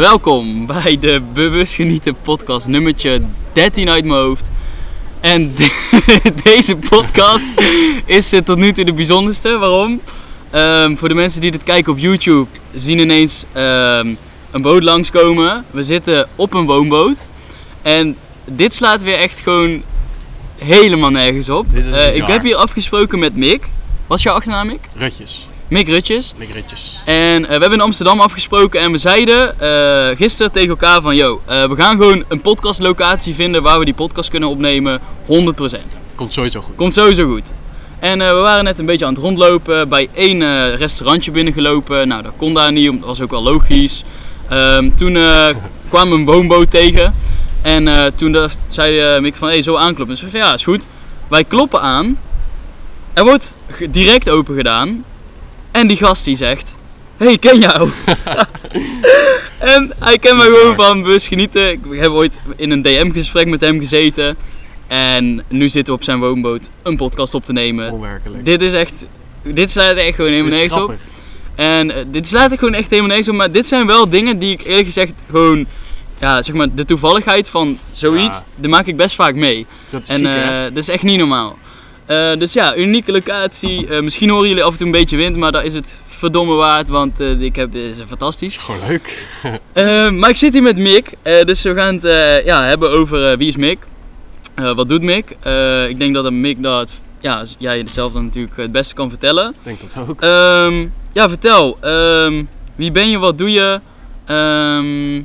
[0.00, 4.50] Welkom bij de Bewust Genieten podcast nummertje 13 uit mijn hoofd.
[5.20, 5.54] En
[6.44, 7.46] deze podcast
[8.04, 9.58] is eh, tot nu toe de bijzonderste.
[9.58, 10.00] Waarom?
[10.50, 14.14] Ehm, voor de mensen die dit kijken op YouTube zien ineens ehm,
[14.50, 15.64] een boot langskomen.
[15.70, 17.28] We zitten op een woonboot.
[17.82, 19.82] En dit slaat weer echt gewoon
[20.58, 21.66] helemaal nergens op.
[21.72, 23.68] Dit is Eh, ik heb hier afgesproken met Mick.
[24.06, 24.88] Wat is jouw achternaam, Mick?
[24.96, 25.46] Rutjes.
[25.72, 26.34] Mick Rutjes.
[26.36, 27.00] Mikritjes.
[27.04, 31.16] En eh, we hebben in Amsterdam afgesproken en we zeiden eh, gisteren tegen elkaar van...
[31.16, 35.00] Yo, eh, we gaan gewoon een podcastlocatie vinden waar we die podcast kunnen opnemen 100%.
[36.14, 36.74] Komt sowieso goed.
[36.76, 37.52] Komt sowieso goed.
[37.98, 42.08] En we waren net een beetje aan het rondlopen, bij één restaurantje binnengelopen.
[42.08, 44.04] Nou, dat kon daar niet, dat was ook wel logisch.
[44.48, 45.18] Ehm, toen
[45.88, 47.14] kwam een woonboot tegen.
[47.62, 50.14] En toen dacht- zei Mick van, hé, hey, zo aankloppen.
[50.14, 50.86] Dus ik zei ja, is goed.
[51.28, 52.18] Wij kloppen aan.
[53.12, 53.56] Er wordt
[53.90, 55.04] direct open gedaan.
[55.72, 56.76] En die gast die zegt,
[57.16, 57.90] hé, hey, ik ken jou.
[59.58, 61.70] en hij kent mij gewoon van bewust genieten.
[61.70, 64.36] Ik heb ooit in een DM-gesprek met hem gezeten.
[64.86, 67.92] En nu zitten we op zijn woonboot een podcast op te nemen.
[67.92, 68.44] Onwerkelijk.
[68.44, 69.06] Dit is echt.
[69.42, 70.94] Dit slaat echt gewoon helemaal nergens op.
[71.54, 73.34] En eh, dit slaat echt gewoon echt helemaal nergens op.
[73.34, 75.66] Maar dit zijn wel dingen die ik eerlijk gezegd gewoon.
[76.18, 78.44] Ja, zeg maar, de toevalligheid van zoiets, Ja.
[78.56, 79.66] die maak ik best vaak mee.
[79.90, 81.58] Dat is En ziek, eh, dat is echt niet normaal.
[82.06, 83.86] Eh, dus ja, unieke locatie.
[83.86, 86.54] Eh, misschien horen jullie af en toe een beetje wind, maar dat is het verdomme
[86.54, 88.56] waard, want eh, ik heb, dit is fantastisch.
[88.56, 89.26] Gewoon leuk.
[90.18, 93.56] Maar ik zit hier met Mick, dus we gaan het ja, hebben over wie is
[93.56, 93.78] Mick.
[94.54, 95.30] Wat doet Mick?
[95.88, 99.08] Ik denk dat een Mick dat ja, jij het zelf dan natuurlijk het beste kan
[99.08, 99.48] vertellen.
[99.48, 100.20] Ik denk dat ook.
[100.20, 101.76] Ehm, ja, vertel.
[101.80, 103.18] Ehm, wie ben je?
[103.18, 103.80] Wat doe je?
[104.24, 105.16] Ehm,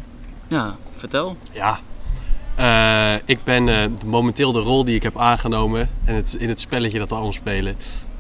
[0.48, 1.38] ja, vertel.
[1.54, 1.80] Ja.
[2.58, 6.60] Eh, ik ben eh, momenteel de rol die ik heb aangenomen en het, in het
[6.60, 7.76] spelletje dat we allemaal spelen.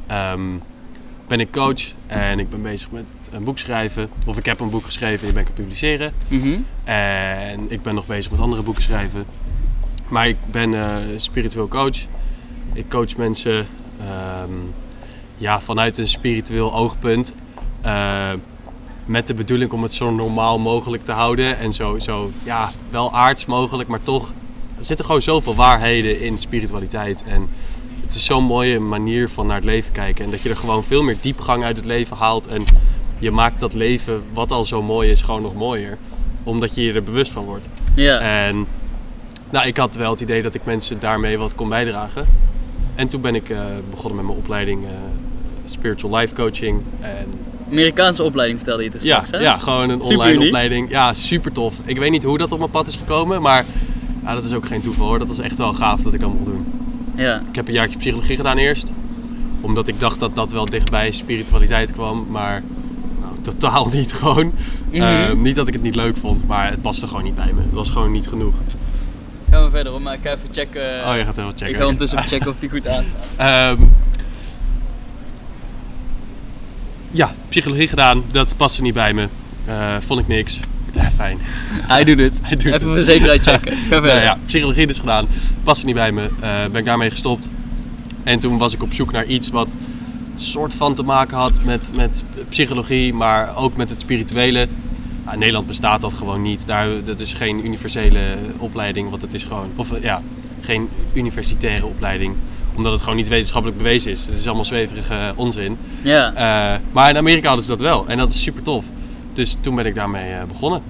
[0.07, 0.41] ehm,
[1.27, 4.09] ben ik coach en ik ben bezig met een boek schrijven.
[4.25, 6.13] Of ik heb een boek geschreven en die ben ik aan het publiceren.
[6.27, 6.59] Mhm.
[6.83, 9.25] En ik ben nog bezig met andere boeken schrijven.
[10.07, 11.97] Maar ik ben eh, spiritueel coach.
[12.73, 13.67] Ik coach mensen
[13.99, 14.51] ehm,
[15.37, 17.35] ja, vanuit een spiritueel oogpunt.
[19.07, 21.57] Met de bedoeling om het zo normaal mogelijk te houden.
[21.57, 24.33] En zo, zo ja, wel aards mogelijk, maar toch.
[24.77, 27.23] Er zitten gewoon zoveel waarheden in spiritualiteit.
[27.27, 27.49] En
[28.01, 30.25] het is zo'n mooie manier van naar het leven kijken.
[30.25, 32.47] En dat je er gewoon veel meer diepgang uit het leven haalt.
[32.47, 32.63] En
[33.19, 35.97] je maakt dat leven, wat al zo mooi is, gewoon nog mooier.
[36.43, 37.67] Omdat je je er bewust van wordt.
[37.95, 38.19] Ja.
[38.19, 38.67] En
[39.49, 42.25] nou, ik had wel het idee dat ik mensen daarmee wat kon bijdragen.
[42.95, 44.91] En toen ben ik eh, begonnen met mijn opleiding eh,
[45.65, 46.81] Spiritual Life Coaching.
[46.99, 47.33] En
[47.71, 49.37] Amerikaanse opleiding vertelde je toen ja, straks, hè?
[49.37, 50.89] ja, gewoon een Super online opleiding.
[50.89, 51.75] Ja, super tof.
[51.85, 53.65] Ik weet niet hoe dat op mijn pad is gekomen, maar
[54.23, 55.19] ja, dat is ook geen toeval hoor.
[55.19, 56.65] Dat was echt wel gaaf dat ik dat mocht doen.
[57.15, 57.41] Ja.
[57.49, 58.93] Ik heb een jaartje psychologie gedaan eerst.
[59.61, 62.63] Omdat ik dacht dat dat wel dichtbij spiritualiteit kwam, maar
[63.19, 64.53] nou, totaal niet gewoon.
[64.91, 65.01] Mhm.
[65.01, 67.61] Eh, niet dat ik het niet leuk vond, maar het paste gewoon niet bij me.
[67.61, 68.55] Het was gewoon niet genoeg.
[69.49, 70.81] Gaan we verder, hoor, maar ik ga even checken.
[70.81, 71.69] Oh, je gaat even checken.
[71.69, 73.27] Ik ga ondertussen even checken of die goed aanstaat.
[73.35, 73.83] Ehm,
[77.17, 78.23] ja, psychologie gedaan.
[78.31, 79.27] Dat paste niet bij me.
[79.65, 80.59] Eh, vond ik niks.
[80.93, 81.37] Ja, fijn.
[81.71, 82.33] Hij doet het.
[82.41, 82.83] Hij doet even het.
[82.83, 83.77] voor de zekerheid checken.
[83.89, 83.99] Ga.
[83.99, 85.27] Nou ja, psychologie dus gedaan.
[85.63, 86.29] Paste niet bij me.
[86.39, 87.49] Eh, ben ik daarmee gestopt.
[88.23, 89.75] En toen was ik op zoek naar iets wat
[90.35, 94.67] soort van te maken had met, met psychologie, maar ook met het spirituele.
[95.23, 96.67] Nou, in Nederland bestaat dat gewoon niet.
[96.67, 100.21] Daar, dat is geen universele opleiding, want het is gewoon, of ja,
[100.61, 102.35] geen universitaire opleiding,
[102.77, 104.25] omdat het gewoon niet wetenschappelijk bewezen is.
[104.25, 105.77] Het is allemaal zweverige onzin.
[106.01, 106.33] Ja.
[106.33, 108.85] Eh, maar in Amerika hadden ze dat wel en dat is super tof.
[109.33, 110.81] Dus toen ben ik daarmee eh, begonnen.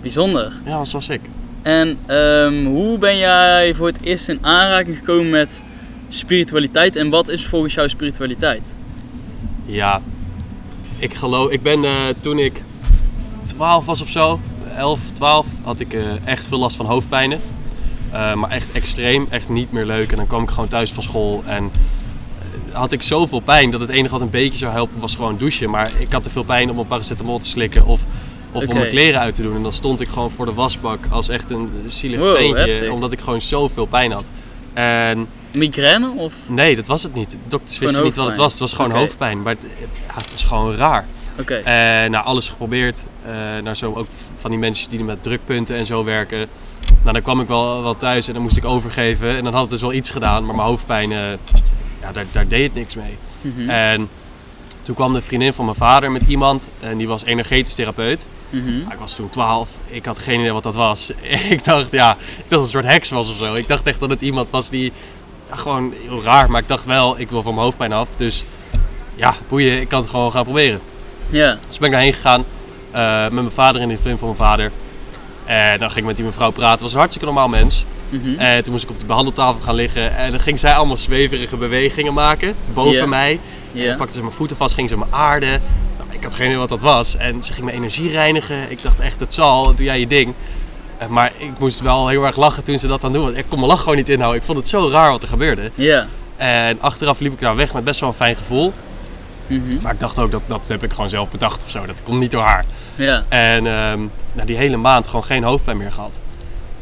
[0.00, 0.52] Bijzonder.
[0.64, 1.20] Ja, dat was ik.
[1.62, 5.62] En ehm, hoe ben jij voor het eerst in aanraking gekomen met
[6.08, 8.62] spiritualiteit en wat is volgens jou spiritualiteit?
[9.64, 10.02] Ja,
[10.98, 12.62] ik geloof, ik ben eh, toen ik
[13.42, 14.40] 12 was of zo,
[14.76, 17.40] 11, 12, had ik eh, echt veel last van hoofdpijnen.
[18.12, 20.10] Eh, maar echt extreem, echt niet meer leuk.
[20.10, 21.70] En dan kwam ik gewoon thuis van school en
[22.72, 25.36] eh, had ik zoveel pijn dat het enige wat een beetje zou helpen was gewoon
[25.38, 25.70] douchen.
[25.70, 28.00] Maar ik had te veel pijn om een paracetamol te slikken of,
[28.52, 29.56] of om mijn kleren uit te doen.
[29.56, 32.90] En dan stond ik gewoon voor de wasbak als echt een zielig Wow, veentje, heftig.
[32.90, 34.24] omdat ik gewoon zoveel pijn had.
[34.72, 36.34] En Migraine of?
[36.46, 37.30] nee, dat was het niet.
[37.30, 38.50] De dokters wisten niet wat het was.
[38.50, 39.42] Het was gewoon hoofdpijn.
[39.42, 39.66] Maar het,
[40.08, 41.06] ja, het was gewoon raar.
[41.40, 41.54] Oké.
[41.54, 43.02] En nou, alles geprobeerd.
[43.24, 43.32] Eh
[43.62, 44.06] naar zo ook
[44.38, 46.46] van die mensen die met drukpunten en zo werken.
[47.00, 49.36] Nou, dan kwam ik wel, wel thuis en dan moest ik overgeven.
[49.36, 50.44] En dan had het dus wel iets gedaan.
[50.46, 51.18] Maar mijn hoofdpijn, eh,
[52.00, 53.16] ja, daar, daar deed het niks mee.
[53.40, 53.70] Mhm.
[53.70, 54.08] En
[54.82, 56.68] toen kwam de vriendin van mijn vader met iemand.
[56.80, 58.26] En die was energetisch therapeut.
[58.50, 58.78] Mhm.
[58.78, 59.70] Nou, ik was toen 12.
[59.86, 61.10] Ik had geen idee wat dat was.
[61.50, 63.54] ik dacht, ja, ik dacht dat het een soort heks was of zo.
[63.54, 64.92] Ik dacht echt dat het iemand was die,
[65.50, 66.50] ja, gewoon heel raar.
[66.50, 68.08] Maar ik dacht wel, ik wil van mijn hoofdpijn af.
[68.16, 68.44] Dus
[69.14, 70.80] ja, boeien, ik kan het gewoon gaan proberen.
[71.30, 71.58] Ja.
[71.68, 72.44] Dus ben ik daarheen gegaan.
[72.90, 74.72] eh, met mijn vader en de vriend van mijn vader.
[75.48, 76.70] En dan ging ik met die mevrouw praten.
[76.72, 77.84] Het was een hartstikke normaal mens.
[78.08, 78.38] Mhm.
[78.38, 80.16] En toen moest ik op de behandeltafel gaan liggen.
[80.16, 83.40] En dan ging zij allemaal zweverige bewegingen maken boven mij.
[83.88, 85.62] Dan pakte ze mijn voeten vast, ging ze me aarden.
[85.98, 87.16] Nou, ik had geen idee wat dat was.
[87.16, 88.70] En ze ging mijn energie reinigen.
[88.70, 90.34] Ik dacht echt, het zal, doe jij je ding.
[90.98, 93.22] Eh, Maar ik moest wel heel erg lachen toen ze dat aan doen.
[93.24, 94.40] Want ik kon mijn lach gewoon niet inhouden.
[94.40, 95.70] Ik vond het zo raar wat er gebeurde.
[96.36, 98.72] En achteraf liep ik daar weg met best wel een fijn gevoel.
[99.48, 99.82] Mhm.
[99.82, 101.86] Maar ik dacht ook, dat, dat heb ik gewoon zelf bedacht of zo.
[101.86, 102.64] Dat komt niet door haar.
[102.94, 103.24] Ja.
[103.28, 104.00] En ehm,
[104.32, 106.20] na die hele maand gewoon geen hoofdpijn meer gehad.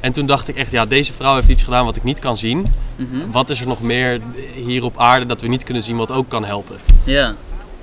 [0.01, 2.37] En toen dacht ik echt, ja, deze vrouw heeft iets gedaan wat ik niet kan
[2.37, 2.67] zien.
[2.97, 3.31] Mhm.
[3.31, 4.21] Wat is er nog meer
[4.65, 6.77] hier op aarde dat we niet kunnen zien wat ook kan helpen?
[7.05, 7.35] Ja.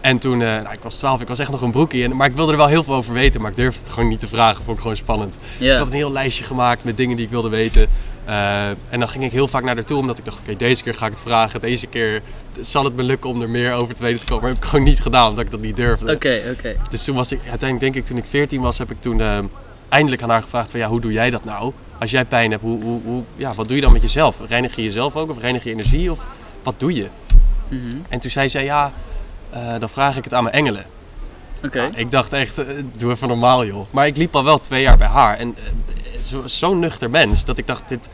[0.01, 2.03] En toen, eh, nou, ik was 12, ik was echt nog een broekie.
[2.03, 4.09] En, maar ik wilde er wel heel veel over weten, maar ik durfde het gewoon
[4.09, 4.63] niet te vragen.
[4.63, 5.37] Vond ik gewoon spannend.
[5.59, 7.87] Dus ik had een heel lijstje gemaakt met dingen die ik wilde weten.
[8.25, 10.83] Eh, en dan ging ik heel vaak naar haar toe, omdat ik dacht, oké, deze
[10.83, 11.61] keer ga ik het vragen.
[11.61, 12.21] Deze keer
[12.61, 14.43] zal het me lukken om er meer over te weten te komen.
[14.43, 16.13] Maar dat heb ik gewoon niet gedaan, omdat ik dat niet durfde.
[16.13, 16.75] Oké, oké.
[16.89, 19.37] Dus toen was ik, uiteindelijk denk ik, toen ik 14 was, heb ik toen eh,
[19.89, 21.73] eindelijk aan haar gevraagd van, ja, hoe doe jij dat nou?
[21.99, 24.37] Als jij pijn hebt, hoe, hoe, hoe, ja, wat doe je dan met jezelf?
[24.47, 26.27] Reinig je jezelf ook of reinig je energie of
[26.63, 27.07] wat doe je?
[27.67, 27.97] Mhm.
[28.09, 28.91] En toen zei zij, ja,
[29.49, 30.85] eh, dan vraag ik het aan mijn engelen.
[31.65, 31.91] Oké.
[31.95, 32.61] Ik dacht echt,
[32.97, 33.85] doe even normaal joh.
[33.89, 35.37] Maar ik liep al wel twee jaar bij haar.
[35.37, 35.55] En
[36.23, 38.09] eh, zo- zo'n nuchter mens, dat ik dacht, dit,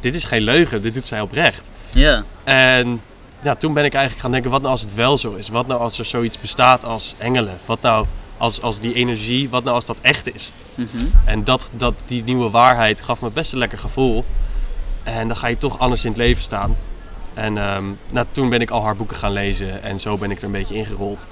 [0.00, 1.70] dit is geen leugen, dit doet zij oprecht.
[1.90, 2.24] Ja.
[2.44, 3.00] En
[3.42, 5.48] ja, toen ben ik eigenlijk gaan denken, wat nou als het wel zo is?
[5.48, 7.58] Wat nou als er zoiets bestaat als engelen?
[7.66, 8.06] Wat nou
[8.36, 10.50] als, als die energie, wat nou als dat echt is?
[10.74, 10.86] Mhm.
[11.24, 14.24] En dat, dat, die nieuwe waarheid gaf me best een lekker gevoel.
[15.02, 16.76] En dan ga je toch anders in het leven staan.
[17.34, 20.38] En ehm, nou, toen ben ik al haar boeken gaan lezen en zo ben ik
[20.38, 21.26] er een beetje ingerold.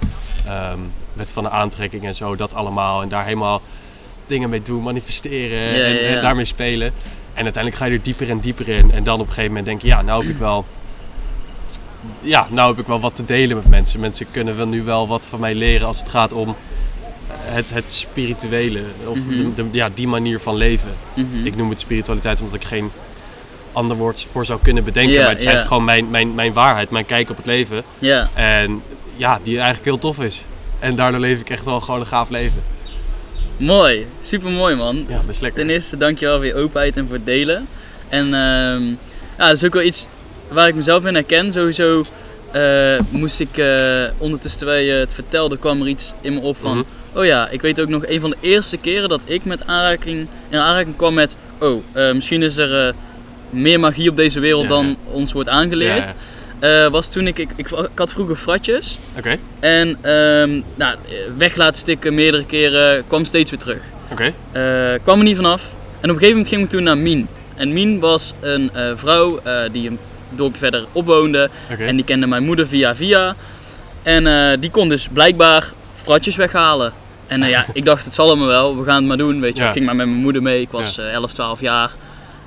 [0.46, 0.79] Ehm
[1.12, 3.02] wet van de aantrekking en zo, dat allemaal.
[3.02, 3.62] En daar helemaal
[4.26, 6.17] dingen mee doen, manifesteren Ja, en, ja, ja.
[6.17, 6.93] en daarmee spelen.
[7.34, 8.90] En uiteindelijk ga je er dieper en dieper in.
[8.90, 10.64] En dan op een gegeven moment denk je, ja, nou heb ik wel...
[12.20, 14.00] Ja, nou heb ik wel wat te delen met mensen.
[14.00, 16.56] Mensen kunnen wel nu wel wat van mij leren als het gaat om
[17.40, 18.81] het, het spirituele.
[19.06, 19.37] Of Mhm.
[19.37, 20.90] de, de- ja, die manier van leven.
[21.14, 21.46] Mhm.
[21.46, 22.90] Ik noem het spiritualiteit omdat ik geen
[23.72, 25.19] ander woord voor zou kunnen bedenken.
[25.20, 27.82] Maar het is eigenlijk gewoon mijn, mijn, mijn waarheid, mijn kijk op het leven.
[28.34, 28.82] En
[29.17, 30.44] ja, die eigenlijk heel tof is.
[30.79, 32.62] En daardoor leef ik echt wel gewoon een gaaf leven.
[33.56, 34.06] Mooi.
[34.20, 35.06] Super mooi, man.
[35.08, 35.53] Ja, lekker.
[35.53, 37.67] Ten eerste, dankjewel voor je openheid en voor het delen.
[38.08, 38.85] En ehm,
[39.38, 40.06] ja, dat is ook wel iets
[40.49, 41.53] waar ik mezelf in herken.
[41.53, 42.05] Sowieso
[42.53, 46.56] eh, moest ik eh, ondertussen, terwijl je het vertelde, kwam er iets in me op
[46.61, 46.76] van...
[46.76, 46.87] Mhm.
[47.19, 50.26] Oh ja, ik weet ook nog een van de eerste keren dat ik met aanraking,
[50.49, 51.37] in aanraking kwam met...
[51.58, 52.94] Oh, eh, misschien is er
[53.50, 54.97] meer magie op deze wereld Ja, dan ja.
[55.12, 56.12] ons wordt aangeleerd.
[56.58, 58.99] Eh, was toen ik, ik, ik, ik had vroeger fratjes.
[59.19, 60.97] Oké, En ehm, nou,
[61.37, 63.81] weg laten stikken meerdere keren, kwam steeds weer terug.
[64.11, 64.32] oké.
[64.53, 64.62] Eh,
[65.03, 65.62] kwam er niet vanaf.
[65.62, 67.29] En op een gegeven moment ging ik toen naar Mien.
[67.55, 69.41] En Mien was een eh, vrouw
[69.73, 69.99] die een
[70.31, 71.50] dorpje verder opwoonde.
[71.79, 73.35] En die kende mijn moeder via via.
[74.03, 76.93] En die kon dus blijkbaar fratjes weghalen.
[77.26, 79.41] En ja, ik dacht het zal allemaal wel, we gaan het maar doen.
[79.41, 79.67] Weet je, Ja.
[79.67, 81.91] ik ging maar met mijn moeder mee, ik was eh 11, 12 jaar.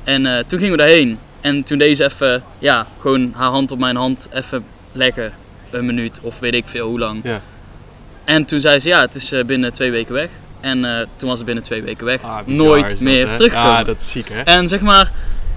[0.03, 1.19] En toen gingen we daarheen.
[1.41, 5.31] En toen deze even, ja, gewoon haar hand op mijn hand even leggen.
[5.71, 7.19] Een minuut of weet ik veel hoe lang.
[7.23, 7.41] Ja.
[8.23, 10.29] En toen zei ze ja, het is eh, binnen twee weken weg.
[10.59, 12.21] En eh, toen was het binnen twee weken weg.
[12.21, 13.35] Ah, bizar Nooit dat, meer hè?
[13.35, 13.69] terugkomen.
[13.71, 14.41] Ja, dat is ziek hè?
[14.41, 15.11] En zeg maar,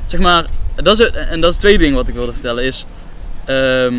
[0.06, 0.44] zeg maar
[0.76, 2.84] dat is, het- en dat is het tweede ding wat ik wilde vertellen is,
[3.44, 3.94] ehm,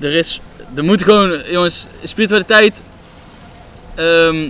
[0.00, 0.40] er is,
[0.74, 2.82] er moet gewoon, jongens, spiritualiteit
[3.94, 4.48] ehm,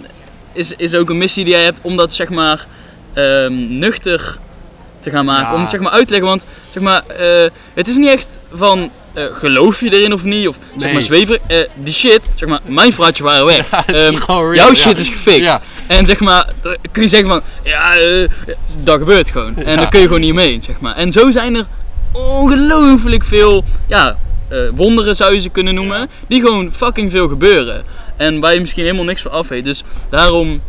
[0.52, 2.66] is, is ook een missie die jij hebt om dat zeg maar
[3.12, 4.38] ehm, nuchter
[5.02, 5.54] te gaan maken, Ja.
[5.54, 8.28] om het zeg maar uit te leggen, want zeg maar, eh, het is niet echt
[8.54, 12.48] van eh, geloof je erin of niet, of zeg maar zweven, eh, die shit, zeg
[12.48, 13.70] maar, mijn fraatje waren weg.
[13.86, 15.58] Ehm, real, jouw shit is gefixt.
[15.86, 17.92] En zeg maar, dan kun je zeggen van, ja,
[18.82, 19.56] dat gebeurt gewoon.
[19.56, 20.96] En dan kun je gewoon niet mee, zeg maar.
[20.96, 21.66] En zo zijn er
[22.12, 24.16] ongelooflijk veel, ja,
[24.74, 26.06] wonderen zou je ze kunnen noemen, Ja.
[26.26, 27.84] die gewoon fucking veel gebeuren.
[28.16, 29.64] En waar je misschien helemaal niks van af weet.
[29.64, 30.60] Dus daarom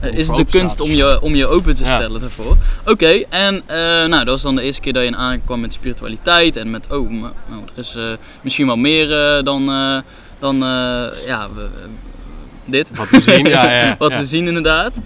[0.00, 1.94] is het de kunst staat om je, om je open te Ja.
[1.94, 2.56] stellen daarvoor.
[2.84, 5.72] Oké, en eh, nou, dat was dan de eerste keer dat je in aankwam met
[5.72, 6.56] spiritualiteit.
[6.56, 8.02] En met, oh, nou, er is eh,
[8.42, 9.66] misschien wel meer eh, dan,
[10.38, 10.56] dan
[11.26, 11.68] ja, we-
[12.64, 12.90] dit.
[12.96, 13.94] Wat we zien, ja, ja.
[13.98, 14.96] Wat we zien inderdaad.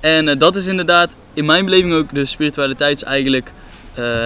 [0.00, 3.52] En dat is inderdaad in mijn beleving ook de spiritualiteit is eigenlijk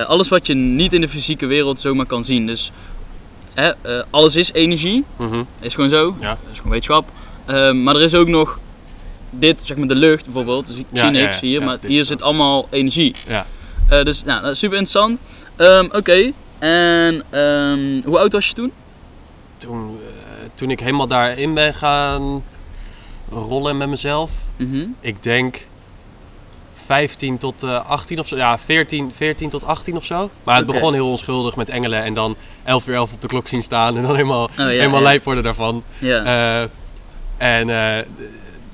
[0.06, 2.46] alles wat je niet in de fysieke wereld zomaar kan zien.
[2.46, 2.73] Dus
[3.54, 3.73] hè,
[4.11, 5.42] alles is energie, Mhm.
[5.61, 6.16] is gewoon zo.
[6.20, 6.28] Ja.
[6.28, 7.08] Dat is gewoon wetenschap.
[7.46, 8.58] Ehm, maar er is ook nog
[9.30, 10.66] dit, zeg maar de lucht bijvoorbeeld.
[10.66, 11.47] Dus ik Ja, zie ja, niks ja.
[11.47, 13.14] hier, Ja, maar hier zit allemaal energie.
[13.28, 13.47] Ja.
[13.88, 15.18] Eh, dus nou, dat is super interessant.
[15.56, 18.73] Ehm, Oké, en ehm, hoe oud was je toen?
[19.56, 22.42] Toen, eh, toen ik helemaal daarin ben gaan
[23.30, 24.85] rollen met mezelf, Mhm.
[25.00, 25.66] ik denk
[26.87, 28.37] 15 tot eh, 18 of zo.
[28.37, 30.30] Ja, 14, 14 tot 18 of zo.
[30.45, 33.49] Maar het begon heel onschuldig met engelen en dan 11 uur 11 op de klok
[33.49, 35.04] zien staan en dan helemaal, ja, helemaal ja.
[35.04, 35.83] lijp worden daarvan.
[35.99, 36.68] Ja.
[37.37, 37.68] En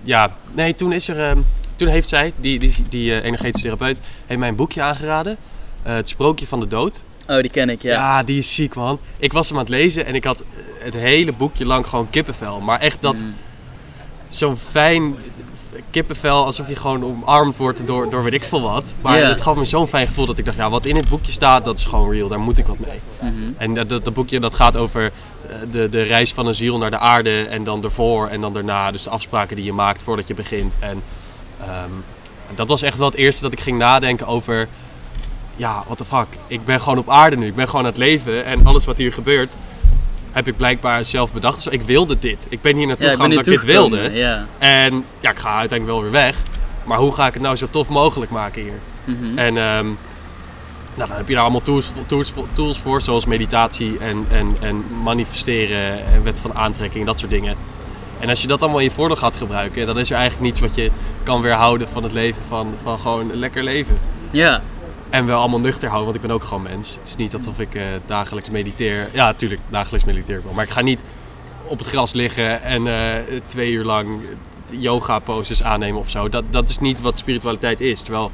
[0.03, 1.21] ja, nee, toen is er...
[1.31, 1.39] ehm,
[1.77, 5.37] toen heeft zij, die, die, die eh, energetische therapeut, heeft mij een boekje aangeraden.
[5.83, 7.03] Eh, het Sprookje van de Dood.
[7.29, 7.93] Oh, die ken ik, ja.
[7.93, 8.23] Ja.
[8.23, 9.01] die is ziek man.
[9.19, 10.43] Ik was hem aan het lezen en ik had
[10.79, 12.61] het hele boekje lang gewoon kippenvel.
[12.61, 13.35] Maar echt dat Mm.
[14.29, 15.15] zo'n fijn
[15.91, 18.95] kippenvel, alsof je gewoon omarmd wordt door, door weet ik veel wat.
[19.01, 19.29] Maar Ja.
[19.29, 21.65] het gaf me zo'n fijn gevoel dat ik dacht, ja, wat in het boekje staat,
[21.65, 22.29] dat is gewoon real.
[22.29, 23.01] Daar moet ik wat mee.
[23.21, 23.53] Mhm.
[23.57, 25.05] En dat, dat, dat boekje dat gaat over
[25.49, 28.53] eh, de, de reis van een ziel naar de aarde en dan ervoor en dan
[28.53, 28.91] daarna.
[28.91, 30.77] Dus de afspraken die je maakt voordat je begint.
[30.79, 31.03] En
[31.61, 31.91] ehm,
[32.55, 34.69] dat was echt wel het eerste dat ik ging nadenken over,
[35.57, 36.27] ja, what the fuck.
[36.47, 37.47] Ik ben gewoon op aarde nu.
[37.47, 39.57] Ik ben gewoon aan het leven en alles wat hier gebeurt
[40.33, 41.65] heb ik blijkbaar zelf bedacht.
[41.65, 42.47] Dus ik wilde dit.
[42.49, 44.11] Ik ben hier naartoe Ja, gegaan hier dat ik dit wilde.
[44.13, 44.47] Ja.
[44.59, 46.37] En ja, ik ga uiteindelijk wel weer weg.
[46.85, 48.79] Maar hoe ga ik het nou zo tof mogelijk maken hier?
[49.05, 49.39] Mhm.
[49.39, 49.87] En ehm,
[50.95, 54.85] nou, dan heb je daar allemaal tools, tools, tools voor, zoals meditatie en, en, en
[55.03, 57.57] manifesteren en wet van aantrekking en dat soort dingen.
[58.21, 60.61] En als je dat allemaal in je voordeel gaat gebruiken, dan is er eigenlijk niets
[60.61, 60.91] wat je
[61.23, 63.99] kan weerhouden van het leven van, van gewoon een lekker leven.
[64.31, 64.63] ja.
[65.13, 66.91] En wel allemaal nuchter houden, want ik ben ook gewoon mens.
[67.01, 69.09] Het is niet alsof ik eh, dagelijks mediteer.
[69.13, 70.53] Ja, natuurlijk, dagelijks mediteer ik wel.
[70.53, 71.03] Maar ik ga niet
[71.67, 72.95] op het gras liggen en eh,
[73.47, 74.09] twee uur lang
[74.73, 76.29] yoga poses aannemen of zo.
[76.29, 78.03] Dat, dat is niet wat spiritualiteit is.
[78.03, 78.31] Terwijl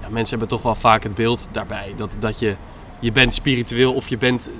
[0.00, 1.94] ja, mensen hebben toch wel vaak het beeld daarbij.
[1.96, 2.56] Dat, dat je,
[2.98, 4.50] je bent spiritueel of je bent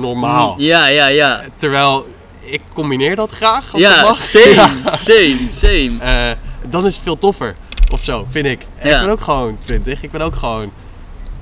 [0.00, 0.54] normaal.
[0.58, 1.40] Ja, ja, ja.
[1.56, 2.06] Terwijl
[2.40, 4.16] ik combineer dat graag, als dat Ja, mag.
[4.16, 4.90] same, Ja.
[4.96, 5.92] same, same.
[6.00, 6.30] Eh,
[6.70, 7.54] dan is het veel toffer.
[7.92, 8.66] Of zo, vind ik.
[8.78, 8.94] En Ja.
[8.94, 10.02] Ik ben ook gewoon 20.
[10.02, 10.72] Ik ben ook gewoon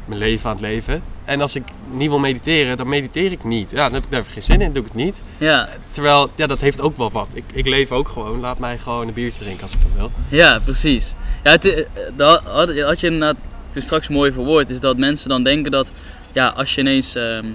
[0.07, 1.03] mijn leven aan het leven.
[1.25, 3.71] En als ik niet wil mediteren, dan mediteer ik niet.
[3.71, 5.23] Ja, dan heb ik daar geen zin in, doe ik het niet.
[5.39, 7.29] Ja, Terwijl, ja, dat heeft ook wel wat.
[7.35, 8.41] Ik, ik leef ook gewoon.
[8.41, 10.11] Laat mij gewoon een biertje drinken als ik dat wil.
[10.29, 11.15] ja, precies.
[11.45, 11.85] Ja, het, eh,
[12.17, 13.37] dat had, je inderdaad
[13.71, 15.93] toen straks mooi verwoord, is dat mensen dan denken dat,
[16.33, 17.47] ja, als je ineens, ehm,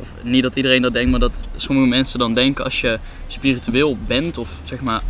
[0.00, 3.96] of niet dat iedereen dat denkt, maar dat sommige mensen dan denken als je spiritueel
[4.06, 5.02] bent, of zeg maar,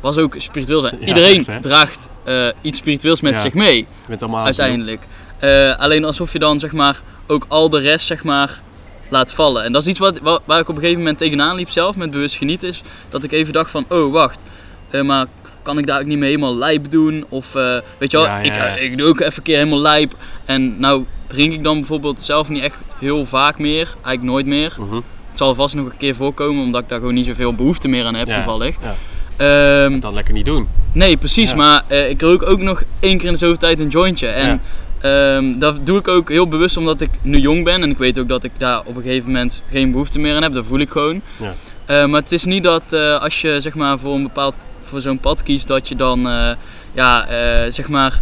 [0.00, 0.96] was ook spiritueel zijn.
[1.00, 3.40] Ja, iedereen echt, draagt eh, iets spiritueels met Ja.
[3.40, 3.86] zich mee.
[4.20, 5.02] Allemaal uiteindelijk.
[5.42, 8.60] Eh, alleen alsof je dan zeg maar ook al de rest zeg maar
[9.08, 9.64] laat vallen.
[9.64, 11.96] En dat is iets wat, wa- waar ik op een gegeven moment tegenaan liep zelf
[11.96, 12.68] met bewust genieten.
[12.68, 14.44] Is dat ik even dacht van, oh wacht,
[14.90, 15.26] eh, maar
[15.62, 17.24] kan ik daar ook niet meer helemaal lijp doen?
[17.28, 18.66] Of eh, weet je wel, Ja, ja, Ik, ja.
[18.66, 20.14] ik doe ook even een keer helemaal lijp.
[20.44, 23.86] En nou drink ik dan bijvoorbeeld zelf niet echt heel vaak meer.
[23.94, 24.74] Eigenlijk nooit meer.
[24.78, 24.94] Mhm.
[25.28, 28.04] Het zal vast nog een keer voorkomen, omdat ik daar gewoon niet zoveel behoefte meer
[28.04, 28.76] aan heb toevallig.
[28.82, 28.94] Ja.
[29.36, 30.68] Ehm, Dan lekker niet doen.
[30.92, 31.54] Nee, precies.
[31.54, 34.26] Maar ik rook ook nog één keer in de zoveel tijd een jointje.
[34.26, 34.60] En
[35.02, 37.82] ehm, dat doe ik ook heel bewust omdat ik nu jong ben.
[37.82, 40.42] En ik weet ook dat ik daar op een gegeven moment geen behoefte meer aan
[40.42, 40.52] heb.
[40.54, 41.20] Dat voel ik gewoon.
[41.36, 41.54] Ja.
[41.86, 45.00] Eh, maar het is niet dat eh, als je zeg maar, voor, een bepaald, voor
[45.00, 46.50] zo'n pad kiest, dat je dan eh,
[46.92, 48.20] ja, eh, zeg maar.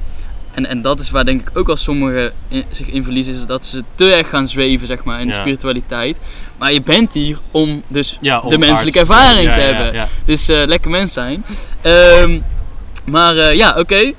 [0.55, 3.47] En, en dat is waar denk ik ook al sommigen in- zich in verliezen, is
[3.47, 6.19] dat ze te erg gaan zweven zeg maar, in de spiritualiteit.
[6.59, 10.09] Maar je bent hier om dus Ja, om de menselijke ervaring te hebben.
[10.25, 11.45] Dus lekker mens zijn.
[11.81, 12.39] Ehm,
[13.05, 14.13] maar ja, oké.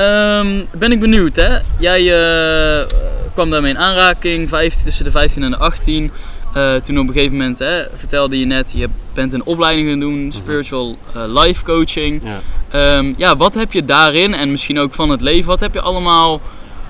[0.00, 1.58] Ehm, ben ik benieuwd, hè?
[1.78, 2.86] Jij eh,
[3.34, 6.10] kwam daarmee in aanraking, 15, tussen de 15 en de 18.
[6.54, 10.00] Eh, toen op een gegeven moment hè, vertelde je net, je bent een opleiding gaan
[10.00, 12.22] doen, spiritual eh, life coaching.
[12.24, 12.40] Ja.
[12.68, 15.80] Ehm, ja, wat heb je daarin en misschien ook van het leven, wat heb je
[15.80, 16.40] allemaal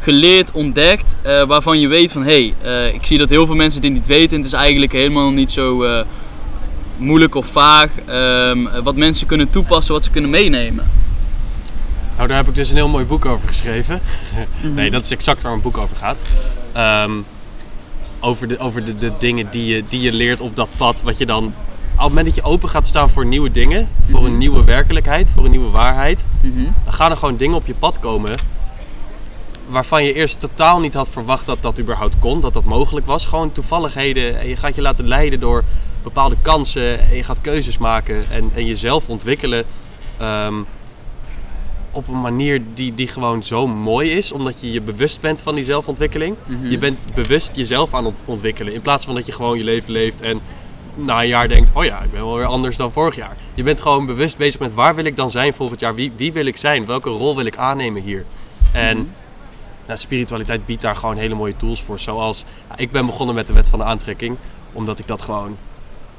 [0.01, 3.93] geleerd, ontdekt, waarvan je weet van hé, hey, ik zie dat heel veel mensen dit
[3.93, 5.85] niet weten en het is eigenlijk helemaal niet zo
[6.97, 11.00] moeilijk of vaag, ehm, wat mensen kunnen toepassen, wat ze kunnen meenemen.
[12.17, 14.01] Nou, daar heb ik dus een heel mooi boek over geschreven.
[14.63, 14.75] Mhm.
[14.75, 16.17] nee, dat is exact waar mijn boek over gaat.
[16.73, 17.11] Ehm,
[18.21, 21.03] over de, over de, de dingen die je, die je leert op dat pad.
[21.03, 21.53] Wat je dan, op
[21.97, 24.39] het moment dat je open gaat staan voor nieuwe dingen, voor een Mhm.
[24.39, 26.65] nieuwe werkelijkheid, voor een nieuwe waarheid, Mhm.
[26.85, 28.35] dan gaan er gewoon dingen op je pad komen
[29.69, 33.27] waarvan je eerst totaal niet had verwacht dat dat überhaupt kon, dat dat mogelijk was.
[33.27, 35.65] Gewoon toevalligheden en je gaat je laten leiden door
[36.03, 39.65] bepaalde kansen en je gaat keuzes maken en, en jezelf ontwikkelen
[40.17, 40.55] ehm,
[41.91, 45.55] op een manier die, die gewoon zo mooi is, omdat je je bewust bent van
[45.55, 46.37] die zelfontwikkeling.
[46.47, 46.71] Mhm.
[46.71, 49.93] Je bent bewust jezelf aan het ontwikkelen in plaats van dat je gewoon je leven
[49.93, 50.41] leeft en
[50.95, 53.37] na een jaar denkt, oh ja, ik ben wel weer anders dan vorig jaar.
[53.55, 56.33] Je bent gewoon bewust bezig met waar wil ik dan zijn volgend jaar, wie, wie
[56.33, 58.25] wil ik zijn, welke rol wil ik aannemen hier.
[58.73, 59.11] En
[59.87, 61.99] nou, spiritualiteit biedt daar gewoon hele mooie tools voor.
[61.99, 62.45] Zoals,
[62.77, 64.37] ik ben begonnen met de wet van de aantrekking.
[64.73, 65.57] Omdat ik dat gewoon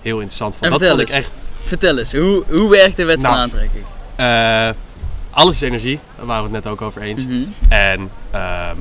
[0.01, 0.74] heel interessant vond.
[0.74, 1.12] En dat ik eens.
[1.12, 1.32] echt...
[1.63, 3.42] Vertel eens, hoe, hoe werkt de wet van Nou.
[3.42, 3.84] aantrekking?
[4.16, 4.70] eh,
[5.32, 6.00] alles is energie.
[6.18, 7.26] Daar waren we het net ook over eens.
[7.26, 7.44] Mhm.
[7.70, 8.80] En ehm,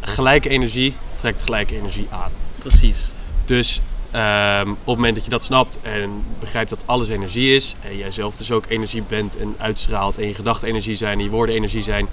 [0.00, 2.30] gelijke energie trekt gelijke energie aan.
[2.58, 3.12] Precies.
[3.44, 3.80] Dus
[4.10, 7.96] ehm, op het moment dat je dat snapt en begrijpt dat alles energie is, en
[7.96, 11.30] jij zelf dus ook energie bent en uitstraalt, en je gedachten energie zijn en je
[11.30, 12.08] woorden energie zijn,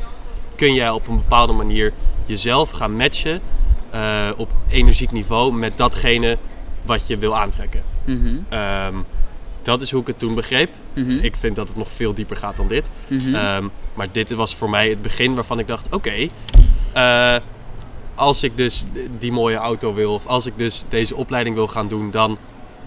[0.56, 1.94] kun jij op een bepaalde manier
[2.26, 3.42] jezelf gaan matchen
[3.90, 6.38] eh, op energiek niveau met datgene
[6.82, 7.84] wat je wil aantrekken.
[8.06, 8.36] Mhm.
[8.50, 8.96] Ehm,
[9.70, 10.70] dat is hoe ik het toen begreep.
[10.94, 11.20] Mhm.
[11.22, 12.90] Ik vind dat het nog veel dieper gaat dan dit.
[13.08, 13.36] Mhm.
[13.36, 16.28] Ehm, maar dit was voor mij het begin waarvan ik dacht: oké,
[16.94, 17.36] eh,
[18.16, 18.86] als ik dus
[19.20, 22.38] die mooie auto wil, of als ik dus deze opleiding wil gaan doen, dan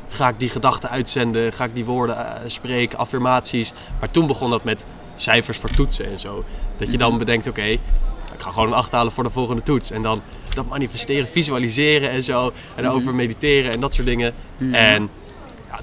[0.09, 3.73] ga ik die gedachten uitzenden, ga ik die woorden eh, spreken, affirmaties.
[4.01, 4.85] Maar toen begon dat met
[5.17, 6.45] cijfers voor toetsen en zo.
[6.77, 7.81] Dat je dan bedenkt: oké, ik
[8.39, 9.91] ga gewoon een 8 halen voor de volgende toets.
[9.91, 10.23] En dan
[10.55, 12.53] dat manifesteren, visualiseren en zo.
[12.75, 14.35] En over mediteren en dat soort dingen.
[14.59, 14.75] Mhm.
[14.75, 15.11] En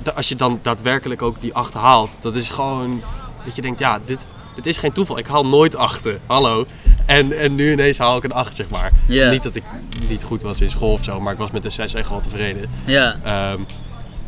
[0.04, 3.02] ja, als je dan daadwerkelijk ook die 8 haalt, dat is gewoon
[3.46, 5.18] dat je denkt, ja, dit, dit is geen toeval.
[5.18, 6.20] Ik haal nooit achten.
[6.26, 6.66] Hallo.
[7.06, 8.92] En, en nu ineens haal ik een 8, zeg maar.
[9.08, 9.64] Niet dat ik
[10.08, 12.20] niet goed was in school of zo, maar ik was met de 6 echt wel
[12.20, 12.70] tevreden.
[12.86, 13.20] Ja.
[13.24, 13.60] Ehm,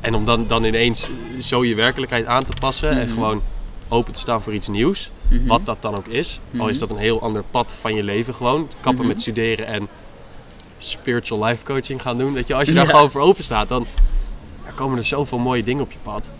[0.01, 3.13] en om dan, dan ineens zo je werkelijkheid aan te passen en Mhm.
[3.13, 3.41] gewoon
[3.89, 5.47] open te staan voor iets nieuws, Mhm.
[5.47, 6.39] wat dat dan ook is.
[6.57, 6.87] Al is Mhm.
[6.87, 8.69] dat een heel ander pad van je leven gewoon.
[8.81, 9.87] Kappen met studeren en
[10.77, 12.33] spiritual life coaching gaan doen.
[12.33, 12.91] Weet je, als je daar Ja.
[12.91, 13.87] gewoon voor open staat, dan
[14.71, 16.31] er komen er zoveel mooie dingen op je pad.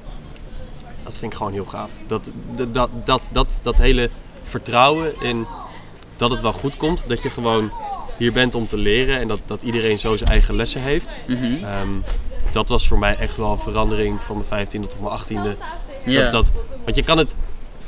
[1.04, 1.90] Dat vind ik gewoon heel gaaf.
[2.08, 4.10] Dat, dat, dat, dat, dat, hele
[4.44, 5.46] vertrouwen in
[6.16, 7.04] dat het wel goed komt.
[7.08, 7.72] Dat je gewoon
[8.18, 11.16] hier bent om te leren en dat, dat iedereen zo zijn eigen lessen heeft.
[11.28, 11.64] Mhm.
[11.64, 11.90] Ehm,
[12.52, 15.58] dat was voor mij echt wel een verandering van mijn 15e tot mijn 18e.
[16.06, 16.22] Ja.
[16.22, 16.52] Dat, dat,
[16.84, 17.36] want je kan het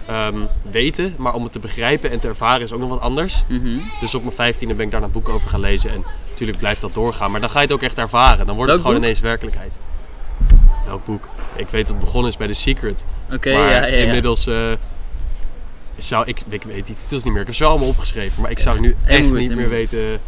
[0.06, 0.38] ehm,
[0.72, 3.44] weten, maar om het te begrijpen en te ervaren is ook nog wat anders.
[3.48, 3.80] Mhm.
[4.00, 5.92] Dus op mijn 15e ben ik daar een boek over gaan lezen.
[5.92, 7.32] En natuurlijk blijft dat doorgaan.
[7.32, 8.46] Maar dan ga je het ook echt ervaren.
[8.46, 9.04] Dan wordt Welk het gewoon boek?
[9.04, 9.80] ineens werkelijkheid.
[10.86, 11.28] Welk boek?
[11.56, 13.06] Ik weet dat het begonnen is bij The Secret.
[13.32, 13.86] Oké, ja, ja, ja.
[13.86, 14.72] inmiddels eh,
[15.98, 16.42] zou ik...
[16.50, 17.42] Ik weet die titels niet meer.
[17.42, 18.42] Ik heb ze wel allemaal opgeschreven.
[18.42, 20.20] Maar ik zou nu echt niet meer weten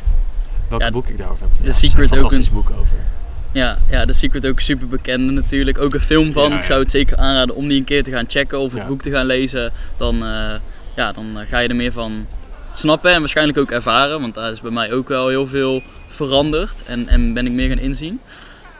[0.67, 1.55] welk boek ik daarover heb.
[1.55, 2.97] The het is een Secret ook een- boek over.
[3.51, 5.77] Ja, ja, The Secret ook super bekende natuurlijk.
[5.77, 6.53] Ook een film van.
[6.53, 9.01] Ik zou het zeker aanraden om die een keer te gaan checken of het boek
[9.01, 9.71] te gaan lezen.
[9.97, 10.53] Dan, eh,
[10.95, 12.27] ja, dan eh, ga je er meer van
[12.73, 14.21] snappen en waarschijnlijk ook ervaren.
[14.21, 17.69] Want daar is bij mij ook wel heel veel veranderd en, en ben ik meer
[17.69, 18.19] gaan inzien.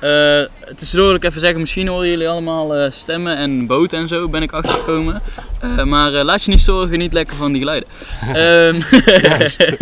[0.05, 0.45] Eh
[0.75, 4.29] tussendoor wil ik even zeggen, misschien horen jullie allemaal eh, stemmen en boten en zo,
[4.29, 5.21] ben ik achtergekomen.
[5.59, 7.89] Eh, maar laat je niet storen, geniet lekker van die geluiden.
[8.21, 8.81] Ehm,
[9.29, 9.61] Juist.
[9.61, 9.81] ehm,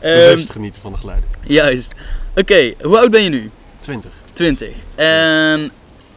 [0.00, 1.28] Bewust genieten van de geluiden.
[1.42, 1.94] juist.
[2.34, 3.50] Oké, hoe oud ben je nu?
[3.78, 4.10] 20.
[4.32, 4.68] 20.
[4.94, 5.70] En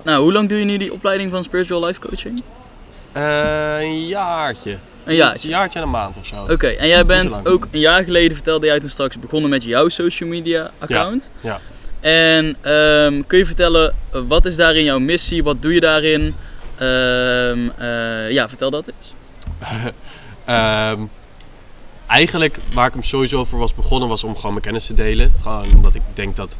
[0.04, 2.42] nou, hoe lang doe je nu die opleiding van Spiritual Life Coaching?
[3.14, 4.78] Een jaartje.
[5.04, 5.38] Een jaar.
[5.44, 6.36] Een jaartje en een maand of zo.
[6.50, 9.90] Oké, en jij bent ook een jaar geleden, vertelde jij toen straks, begonnen met jouw
[9.90, 11.32] social media account.
[11.42, 11.60] Ja.
[12.00, 15.44] En ehm, kun je vertellen, eh, wat is daarin jouw missie?
[15.44, 16.36] Wat doe je daarin?
[16.76, 19.14] Ehm, eh, ja, vertel dat eens.
[20.46, 21.02] Ehm,
[22.08, 25.34] eigenlijk waar ik hem sowieso voor was begonnen was om gewoon mijn kennis te delen.
[25.42, 26.56] Gewoon omdat ik denk dat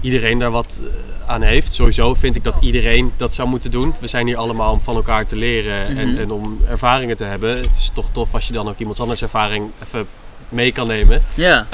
[0.00, 1.72] iedereen daar wat eh, aan heeft.
[1.74, 3.94] Sowieso vind ik dat iedereen dat zou moeten doen.
[3.98, 6.18] We zijn hier allemaal om van elkaar te leren en, Mhm.
[6.20, 7.50] en om ervaringen te hebben.
[7.56, 10.06] Het is toch tof als je dan ook iemand anders ervaring even
[10.48, 11.22] mee kan nemen.
[11.34, 11.66] Ja,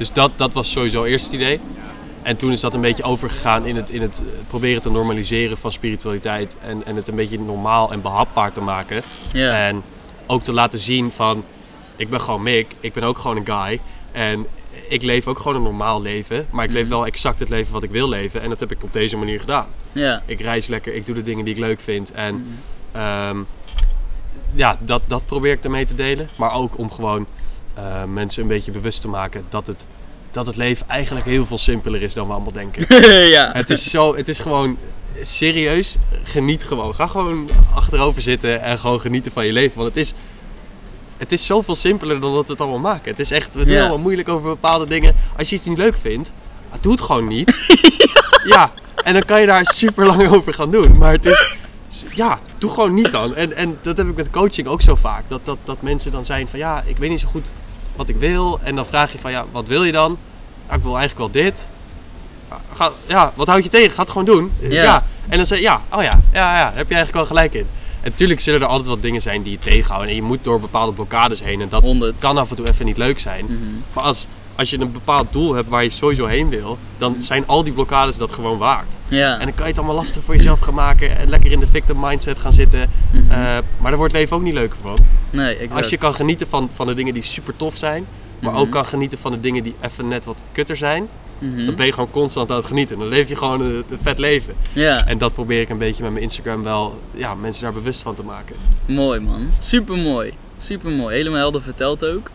[0.00, 1.60] dus dat, dat was sowieso eerst het idee.
[2.22, 5.56] En toen is dat een beetje overgegaan in het, in het eh, proberen te normaliseren
[5.58, 6.56] van spiritualiteit.
[6.62, 9.02] En, en het een beetje normaal en behapbaar te maken.
[9.66, 9.82] En
[10.26, 11.44] ook te laten zien van,
[11.96, 13.80] ik ben gewoon Mick, ik ben ook gewoon een guy.
[14.12, 14.46] En
[14.88, 16.46] ik leef ook gewoon een normaal leven.
[16.50, 16.92] Maar ik leef Mhm.
[16.92, 18.42] wel exact het leven wat ik wil leven.
[18.42, 19.66] En dat heb ik op deze manier gedaan.
[20.26, 22.12] Ik reis lekker, ik doe de dingen die ik leuk vind.
[22.12, 22.44] En Mhm.
[23.02, 23.36] Ehm,
[24.54, 26.28] ja, dat, dat probeer ik ermee te delen.
[26.36, 27.26] Maar ook om gewoon
[27.80, 29.86] eh, mensen een beetje bewust te maken dat het,
[30.30, 32.86] dat het leven eigenlijk heel veel simpeler is dan we allemaal denken.
[33.36, 33.50] ja.
[33.52, 34.76] het, is zo, het is gewoon
[35.20, 36.94] serieus, geniet gewoon.
[36.94, 39.76] Ga gewoon achterover zitten en gewoon genieten van je leven.
[39.76, 40.14] Want het is,
[41.16, 43.10] het is zoveel simpeler dan dat we het allemaal maken.
[43.10, 45.16] Het is echt, we doen allemaal moeilijk over bepaalde dingen.
[45.36, 46.30] Als je iets niet leuk vindt,
[46.80, 47.54] doe het gewoon niet.
[48.54, 48.72] ja,
[49.04, 50.98] en dan kan je daar super lang over gaan doen.
[50.98, 51.56] Maar het is,
[52.14, 53.34] ja, doe gewoon niet dan.
[53.34, 55.24] En, en dat heb ik met coaching ook zo vaak.
[55.28, 57.52] Dat, dat, dat mensen dan zijn van, ja, ik weet niet zo goed
[58.00, 58.60] wat ik wil.
[58.62, 60.18] En dan vraag je van, ja, wat wil je dan?
[60.68, 61.68] Ja, ik wil eigenlijk wel dit.
[62.50, 63.90] Ja, Ga, ja, wat houd je tegen?
[63.90, 64.52] Ga het gewoon doen.
[64.58, 65.04] Ja.
[65.28, 67.66] En dan zeg je, ja, oh ja, ja, ja, heb je eigenlijk wel gelijk in.
[68.00, 70.08] En natuurlijk zullen er altijd wat dingen zijn die je tegenhouden.
[70.08, 71.60] En je moet door bepaalde blokkades heen.
[71.60, 72.18] En dat 100.
[72.18, 73.44] kan af en toe even niet leuk zijn.
[73.44, 73.54] Mhm.
[73.92, 77.46] Maar als, als je een bepaald doel hebt waar je sowieso heen wil, dan zijn
[77.46, 78.96] al die blokkades dat gewoon waard.
[79.08, 79.32] Ja.
[79.32, 81.66] En dan kan je het allemaal lastig voor jezelf gaan maken en lekker in de
[81.66, 82.90] victim mindset gaan zitten.
[83.12, 83.30] Mhm.
[83.30, 84.96] Eh, maar daar wordt het leven ook niet leuker van.
[85.30, 85.74] nee, exact.
[85.74, 88.06] Als je kan genieten van, van de dingen die super tof zijn,
[88.40, 88.60] maar Mhm.
[88.60, 91.08] ook kan genieten van de dingen die even net wat kutter zijn,
[91.38, 91.66] Mhm.
[91.66, 92.98] dan ben je gewoon constant aan het genieten.
[92.98, 94.54] Dan leef je gewoon een, een vet leven.
[94.72, 95.06] Ja.
[95.06, 98.14] En dat probeer ik een beetje met mijn Instagram wel, ja, mensen daar bewust van
[98.14, 98.56] te maken.
[98.86, 100.32] Mooi man, super mooi.
[100.58, 102.30] Super mooi, helemaal helder verteld ook.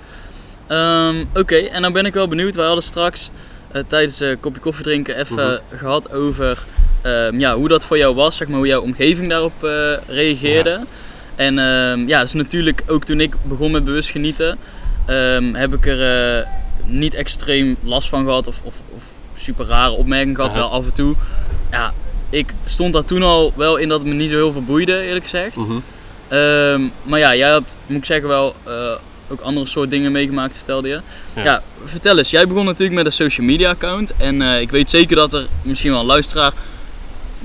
[0.68, 2.56] Ehm, Oké, en dan ben ik wel benieuwd.
[2.56, 3.30] Wij hadden straks
[3.72, 6.64] eh, tijdens een kopje koffie drinken even gehad over
[7.02, 10.80] ehm, ja, hoe dat voor jou was, zeg maar, hoe jouw omgeving daarop eh, reageerde.
[11.36, 14.58] En ehm, ja, dus natuurlijk ook toen ik begon met bewust genieten,
[15.54, 16.48] heb ik er eh,
[16.86, 20.54] niet extreem last van gehad of, of, of super rare opmerkingen gehad.
[20.54, 21.16] Wel af en toe.
[21.72, 21.94] Ja,
[22.30, 25.02] ik stond daar toen al wel in dat het me niet zo heel veel boeide,
[25.02, 25.56] eerlijk gezegd.
[25.56, 25.80] Mhm.
[27.04, 28.92] Maar ja, jij hebt, moet ik zeggen, wel eh,
[29.28, 31.02] ook andere soort dingen meegemaakt, vertelde je.
[31.36, 31.44] Ja.
[31.44, 31.62] Ja.
[31.86, 32.30] vertel eens.
[32.30, 34.14] Jij begon natuurlijk met een social media account.
[34.18, 36.54] En eh, ik weet zeker dat er misschien wel een luisteraar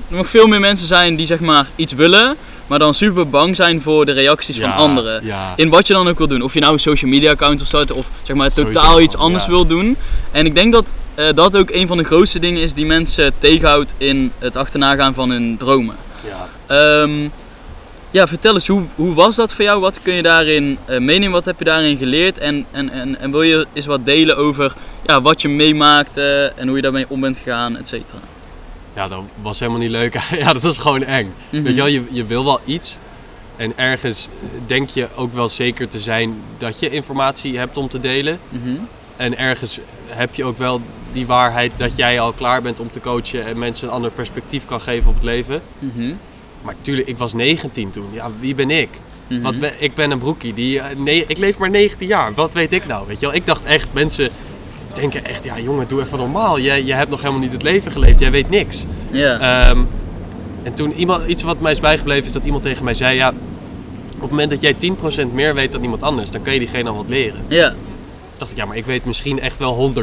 [0.07, 2.35] nog veel meer mensen zijn die zeg maar iets willen,
[2.67, 5.25] maar dan super bang zijn voor de reacties van anderen.
[5.25, 5.53] Ja.
[5.55, 6.41] In wat je dan ook wil doen.
[6.41, 9.15] Of je nou een social media account wil starten of zeg maar Sowieso totaal iets
[9.15, 9.97] anders wil doen.
[10.31, 13.33] En ik denk dat eh, dat ook een van de grootste dingen is die mensen
[13.37, 15.95] tegenhoudt in het achternagaan van hun dromen.
[16.27, 16.47] ja.
[16.67, 17.27] Ehm,
[18.11, 19.79] ja, vertel eens, hoe, hoe was dat voor jou?
[19.79, 21.31] Wat kun je daarin eh, meenemen?
[21.31, 22.37] Wat heb je daarin geleerd?
[22.37, 24.73] En, en, en, en wil je eens wat delen over
[25.05, 28.19] ja, wat je meemaakte en hoe je daarmee om bent gegaan, et cetera?
[28.93, 30.13] ja, dat was helemaal niet leuk.
[30.43, 31.33] ja, dat was gewoon eng.
[31.49, 31.63] Mhm.
[31.63, 32.97] Weet je wel, je, je wil wel iets.
[33.55, 34.27] En ergens
[34.65, 38.39] denk je ook wel zeker te zijn dat je informatie hebt om te delen.
[38.49, 38.69] Mhm.
[39.17, 40.81] En ergens heb je ook wel
[41.13, 44.65] die waarheid dat jij al klaar bent om te coachen en mensen een ander perspectief
[44.65, 45.61] kan geven op het leven.
[45.79, 46.13] Mhm.
[46.61, 48.07] Maar tuurlijk, ik was 19 toen.
[48.11, 48.89] Ja, wie ben ik?
[49.27, 49.41] Mhm.
[49.41, 50.53] Wat ben, ik ben een broekie.
[50.53, 52.33] Die, eh, nee, ik leef maar 19 jaar.
[52.33, 53.07] Wat weet ik nou?
[53.07, 53.35] Weet je wel?
[53.35, 54.29] Ik dacht echt, mensen
[54.93, 56.57] denken echt, ja jongen, doe even normaal.
[56.57, 58.19] Je, je hebt nog helemaal niet het leven geleefd.
[58.19, 58.85] Jij weet niks.
[59.11, 59.39] Ja.
[59.39, 59.79] Ehm,
[60.63, 63.29] en toen iemand, iets wat mij is bijgebleven is dat iemand tegen mij zei, ja,
[64.15, 66.89] op het moment dat jij 10% meer weet dan iemand anders, dan kan je diegene
[66.89, 67.41] al wat leren.
[67.47, 67.73] ja.
[68.37, 69.93] dacht ik, ja, maar ik weet misschien echt wel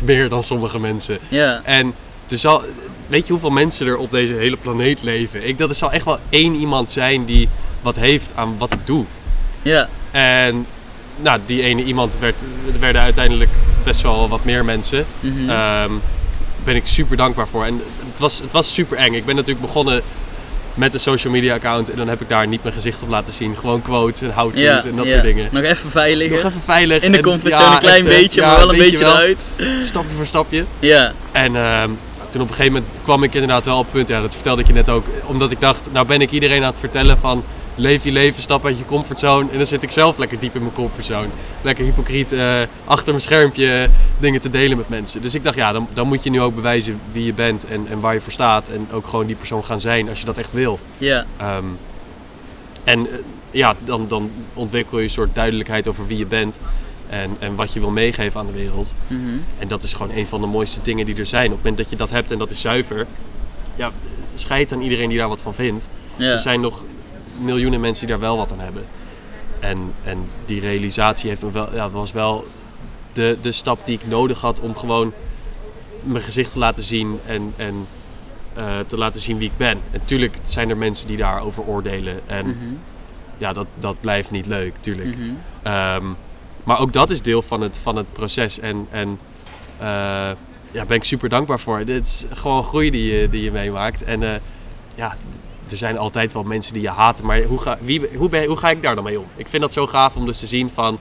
[0.00, 1.18] 100% meer dan sommige mensen.
[1.28, 1.60] Ja.
[1.64, 1.94] En
[2.28, 2.62] er zal,
[3.08, 5.48] weet je hoeveel mensen er op deze hele planeet leven?
[5.48, 7.48] Ik, dat er zal echt wel één iemand zijn die
[7.82, 9.04] wat heeft aan wat ik doe.
[9.62, 9.88] Ja.
[10.10, 10.66] En
[11.16, 12.42] nou, die ene iemand werd,
[12.72, 13.50] er werden uiteindelijk
[13.84, 15.06] best wel wat meer mensen.
[15.20, 15.50] Mhm.
[15.50, 15.92] Ehm
[16.68, 17.64] ben ik super dankbaar voor.
[17.64, 19.14] En het was, het was super eng.
[19.14, 20.02] Ik ben natuurlijk begonnen
[20.74, 23.32] met een social media account en dan heb ik daar niet mijn gezicht op laten
[23.32, 23.56] zien.
[23.56, 24.84] Gewoon quotes en how-to's ja.
[24.84, 25.10] en dat ja.
[25.10, 25.48] soort dingen.
[25.52, 26.36] Nog even veiliger.
[26.36, 27.02] Nog even veilig.
[27.02, 29.12] In de comfortzone ja, een klein eh, beetje, maar wel een beetje wel.
[29.12, 29.38] eruit.
[29.80, 30.64] Stapje voor stapje.
[30.78, 31.12] Ja.
[31.32, 31.90] En ehm,
[32.28, 34.60] toen op een gegeven moment kwam ik inderdaad wel op het punt, ja, dat vertelde
[34.60, 37.42] ik je net ook, omdat ik dacht, nou ben ik iedereen aan het vertellen van
[37.78, 39.50] leef je leven, stap uit je comfortzone.
[39.50, 41.28] En dan zit ik zelf lekker diep in mijn comfortzone.
[41.62, 43.88] Lekker hypocriet eh, achter mijn schermpje eh,
[44.18, 45.22] dingen te delen met mensen.
[45.22, 47.86] Dus ik dacht, ja, dan, dan moet je nu ook bewijzen wie je bent en,
[47.90, 48.68] en waar je voor staat.
[48.68, 50.78] En ook gewoon die persoon gaan zijn als je dat echt wil.
[50.98, 51.24] Ja.
[51.36, 51.64] Ehm,
[52.84, 53.18] en eh,
[53.50, 56.58] ja, dan, dan ontwikkel je een soort duidelijkheid over wie je bent.
[57.08, 58.94] En, en wat je wil meegeven aan de wereld.
[59.06, 59.20] Mhm.
[59.58, 61.46] En dat is gewoon een van de mooiste dingen die er zijn.
[61.46, 63.06] Op het moment dat je dat hebt en dat is zuiver,
[63.76, 63.90] ja,
[64.34, 65.88] scheid aan iedereen die daar wat van vindt.
[66.16, 66.30] Ja.
[66.32, 66.84] Er zijn nog
[67.38, 68.84] miljoenen mensen die daar wel wat aan hebben.
[69.60, 72.46] En, en die realisatie heeft me wel, ja, was wel
[73.12, 75.12] de, de stap die ik nodig had om gewoon
[76.02, 77.86] mijn gezicht te laten zien en, en
[78.54, 79.70] eh, te laten zien wie ik ben.
[79.70, 82.20] En natuurlijk zijn er mensen die daarover oordelen.
[82.26, 82.74] En Mhm.
[83.38, 85.16] ja, dat, dat blijft niet leuk, tuurlijk.
[85.62, 86.04] Ehm,
[86.68, 88.58] maar ook dat is deel van het, van het proces.
[88.58, 89.18] En, en
[89.78, 89.86] eh,
[90.70, 91.84] ja, ben ik super dankbaar voor.
[91.84, 94.02] Dit is gewoon groei die je, die je meemaakt.
[94.02, 94.40] En eh,
[94.94, 95.16] ja,
[95.70, 97.26] er zijn altijd wel mensen die je haten.
[97.26, 99.26] Maar hoe ga, wie, hoe, ben, hoe ga ik daar dan mee om?
[99.36, 100.98] Ik vind dat zo gaaf om dus te zien van...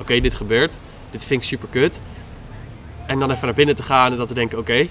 [0.00, 0.78] Oké, dit gebeurt.
[1.10, 2.00] Dit vind ik super kut.
[3.06, 4.58] En dan even naar binnen te gaan en dat te denken...
[4.58, 4.88] Oké,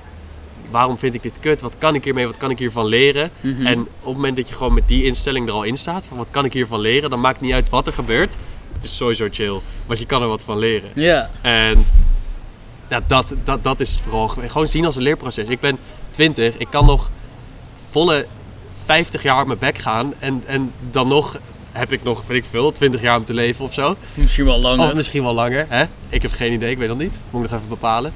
[0.72, 1.62] waarom vind ik dit kut?
[1.62, 2.26] Wat kan ik hiermee?
[2.26, 3.32] Wat kan ik hiervan leren?
[3.42, 3.66] Mhm.
[3.66, 6.06] En op het moment dat je gewoon met die instelling er al in staat...
[6.06, 7.10] Van wat kan ik hiervan leren?
[7.10, 8.36] Dan maakt niet uit wat er gebeurt.
[8.82, 9.60] Het is sowieso chill.
[9.86, 10.90] Want je kan er wat van leren.
[10.96, 11.30] Ja.
[11.42, 11.86] En
[12.90, 14.28] ja, dat, dat, dat is het vooral.
[14.28, 15.48] Gewoon zien als een leerproces.
[15.48, 15.78] Ik ben
[16.12, 17.12] 20, ik kan nog
[17.90, 18.26] volle
[18.86, 20.14] 50 jaar op mijn bek gaan.
[20.20, 21.40] En, en dan nog
[21.72, 23.96] heb ik nog, weet ik veel, 20 jaar om te leven of zo.
[24.14, 24.86] Misschien wel langer.
[24.86, 25.66] Of misschien wel langer.
[25.70, 25.86] Hè?
[26.10, 27.20] Ik heb geen idee, ik weet dat niet.
[27.30, 28.14] Moet ik nog even bepalen.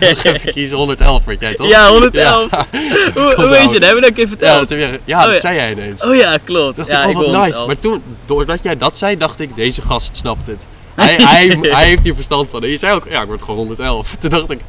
[0.00, 1.68] Nog even kiezen, 111 weet jij toch?
[1.68, 2.50] Ja, 111.
[2.50, 2.66] Ja,
[3.36, 3.88] hoe, weet je dat?
[3.88, 4.68] Heb je dat een keer ja, verteld?
[4.68, 5.40] dat, heb je- ja, Oh, dat ja.
[5.40, 6.02] zei jij ineens.
[6.04, 6.76] Oh ja, klopt.
[6.76, 7.36] dacht ja, ik, oh wat nice.
[7.36, 7.66] 111.
[7.66, 10.66] Maar toen, doordat jij dat zei, dacht ik, deze gast snapt het.
[10.94, 12.62] Hij, hij, hij heeft hier verstand van.
[12.62, 14.16] En je zei ook, ja, ik word gewoon 111.
[14.18, 14.60] Toen dacht ik,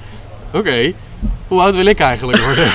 [0.53, 0.93] oké,
[1.47, 2.67] hoe oud wil ik eigenlijk worden?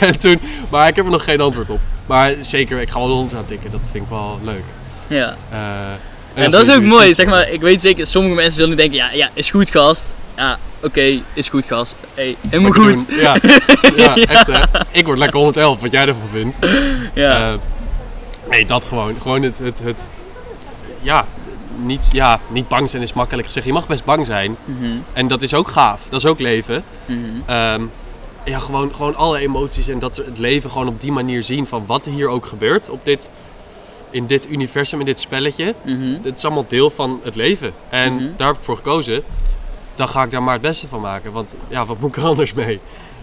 [0.00, 1.80] en toen, maar ik heb er nog geen antwoord op.
[2.06, 3.70] Maar zeker, ik ga wel de hond aan tikken.
[3.70, 4.62] Dat vind ik wel leuk.
[5.06, 5.36] Ja.
[5.50, 5.58] Eh,
[6.44, 7.50] En dat is ook mooi, zeg maar.
[7.50, 10.12] Ik weet zeker, sommige mensen zullen denken, ja, ja is goed gast.
[10.36, 12.00] Ja, oké, is goed gast.
[12.14, 13.04] Hey, helemaal goed.
[13.20, 13.36] Ja,
[13.96, 14.60] ja, echt hè.
[14.90, 16.56] Ik word lekker 111, wat jij ervan vindt.
[17.14, 17.52] Ja.
[17.52, 17.58] Eh,
[18.50, 19.14] nee, dat gewoon.
[19.22, 20.08] Gewoon het, het, het
[21.02, 21.26] ja,
[21.82, 23.66] niet, ja, niet bang zijn is makkelijk gezegd.
[23.66, 24.56] Je mag best bang zijn.
[24.64, 26.00] Mhm, En dat is ook gaaf.
[26.08, 26.84] Dat is ook leven.
[27.06, 27.18] mhm.
[27.46, 27.82] Ehm,
[28.44, 31.84] ja, gewoon, gewoon alle emoties en dat het leven gewoon op die manier zien van
[31.86, 33.30] wat er hier ook gebeurt op dit,
[34.10, 35.74] in dit universum, in dit spelletje.
[35.84, 36.16] Mhm.
[36.22, 37.72] Het is allemaal deel van het leven.
[37.90, 38.24] En Mhm.
[38.36, 39.22] daar heb ik voor gekozen.
[39.94, 41.32] Dan ga ik daar maar het beste van maken.
[41.32, 42.80] Want ja, wat moet ik er anders mee?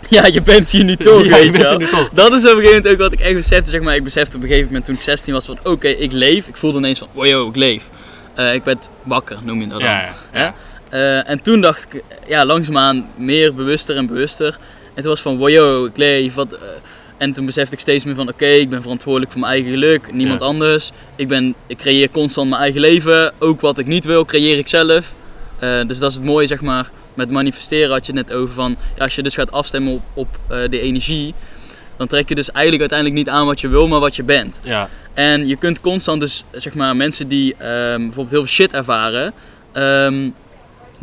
[0.10, 2.10] Ja, je bent hier nu toch, Ja, weet je bent er nu toch.
[2.13, 3.72] Dat is op een gegeven moment ook wat ik echt besefte.
[3.72, 6.12] Zeg maar, ik besefte op een gegeven moment toen ik 16 was van oké, ik
[6.12, 6.48] leef.
[6.48, 7.89] Ik voelde ineens van wow, ik leef.
[8.34, 9.89] Eh, ik werd wakker, noem je dat dan.
[9.89, 10.54] Ja, ja?
[10.89, 14.58] Eh, en toen dacht ik, ja, langzaamaan meer bewuster en bewuster.
[14.93, 16.34] En toen was van, wow, yo, ik leef.
[16.34, 16.60] Wat, eh,
[17.17, 20.13] en toen besefte ik steeds meer van, oké, ik ben verantwoordelijk voor mijn eigen geluk.
[20.13, 20.45] Niemand Ja.
[20.45, 20.91] anders.
[21.15, 23.34] Ik, ben, ik creëer constant mijn eigen leven.
[23.39, 25.15] Ook wat ik niet wil, creëer ik zelf.
[25.60, 28.54] Eh, dus dat is het mooie, zeg maar, met manifesteren had je het net over
[28.54, 31.34] van, ja, als je dus gaat afstemmen op, op eh, de energie,
[31.97, 34.60] dan trek je dus eigenlijk uiteindelijk niet aan wat je wil, maar wat je bent.
[34.63, 38.73] Ja, En je kunt constant dus, zeg maar, mensen die ehm, bijvoorbeeld heel veel shit
[38.73, 39.34] ervaren,
[39.71, 40.30] ehm,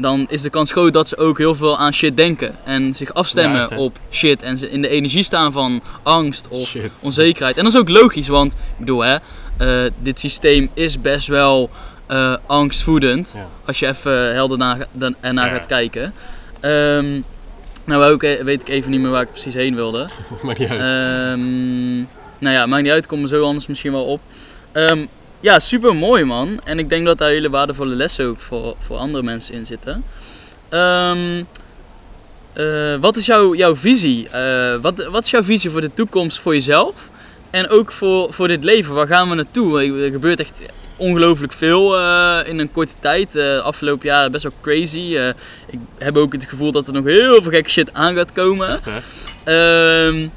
[0.01, 2.55] dan is de kans groot dat ze ook heel veel aan shit denken.
[2.65, 4.43] En zich afstemmen Ja, op shit.
[4.43, 6.91] En ze in de energie staan van angst of shit.
[7.03, 7.57] onzekerheid.
[7.57, 9.17] En dat is ook logisch, want ik bedoel, hè,
[9.59, 11.71] eh, dit systeem is best wel
[12.07, 13.33] eh, angstvoedend.
[13.37, 13.47] Ja.
[13.67, 15.53] Als je even helder naar, dan- ernaar Ja.
[15.55, 16.15] gaat kijken.
[16.61, 17.21] Ehm,
[17.85, 20.09] nou, ook, eh, weet ik even niet meer waar ik precies heen wilde.
[20.43, 20.81] Maakt niet uit.
[20.81, 21.97] Ehm,
[22.39, 24.21] nou ja, maakt niet uit, kom er zo anders misschien wel op.
[24.73, 25.07] Ehm,
[25.41, 26.61] ja, super mooi man.
[26.65, 30.05] En ik denk dat daar hele waardevolle lessen ook voor, voor andere mensen in zitten.
[30.69, 31.43] Ehm,
[32.53, 34.29] eh, wat is jouw, jouw visie?
[34.29, 37.11] Eh, wat, wat is jouw visie voor de toekomst voor jezelf?
[37.51, 39.83] En ook voor, voor dit leven, waar gaan we naartoe?
[40.05, 40.65] Er gebeurt echt
[40.97, 43.37] ongelooflijk veel eh, in een korte tijd.
[43.63, 45.17] Afgelopen jaar best wel crazy.
[45.67, 48.71] Ik heb ook het gevoel dat er nog heel veel gekke shit aan gaat komen.
[48.71, 48.87] Echt?
[49.45, 50.29] Ehm,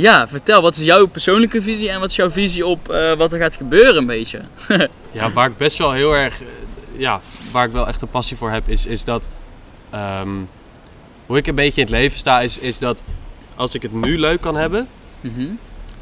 [0.00, 3.32] ja, vertel, wat is jouw persoonlijke visie en wat is jouw visie op eh, wat
[3.32, 4.40] er gaat gebeuren een beetje?
[5.12, 6.46] Ja, waar ik best wel heel erg, eh,
[6.96, 7.20] ja,
[7.52, 9.28] waar ik wel echt een passie voor heb, is, is dat,
[9.90, 10.28] ehm,
[11.26, 13.02] hoe ik een beetje in het leven sta, is, is dat
[13.56, 14.88] als ik het nu leuk kan hebben,
[15.20, 15.40] Mhm,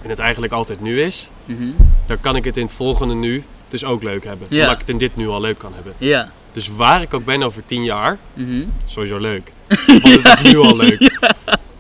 [0.03, 1.65] en het eigenlijk altijd nu is, mhm.
[2.07, 4.47] dan kan ik het in het volgende nu dus ook leuk hebben.
[4.51, 4.61] Ja.
[4.61, 5.93] Omdat ik het in dit nu al leuk kan hebben.
[5.99, 6.31] Ja.
[6.53, 8.63] Dus waar ik ook ben over tien jaar, mhm.
[8.87, 9.53] sowieso leuk.
[10.03, 11.19] Want het is nu al leuk.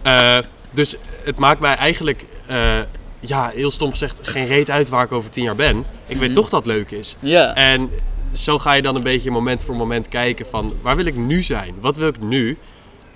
[0.02, 0.38] Eh,
[0.70, 2.78] dus het maakt mij eigenlijk, eh,
[3.20, 5.78] ja, heel stom gezegd, geen reet uit waar ik over tien jaar ben.
[6.06, 6.32] Ik weet Mhm.
[6.38, 7.16] toch dat het leuk is.
[7.20, 7.54] Ja.
[7.54, 7.90] En
[8.32, 11.42] zo ga je dan een beetje moment voor moment kijken van waar wil ik nu
[11.42, 11.74] zijn?
[11.80, 12.58] Wat wil ik nu?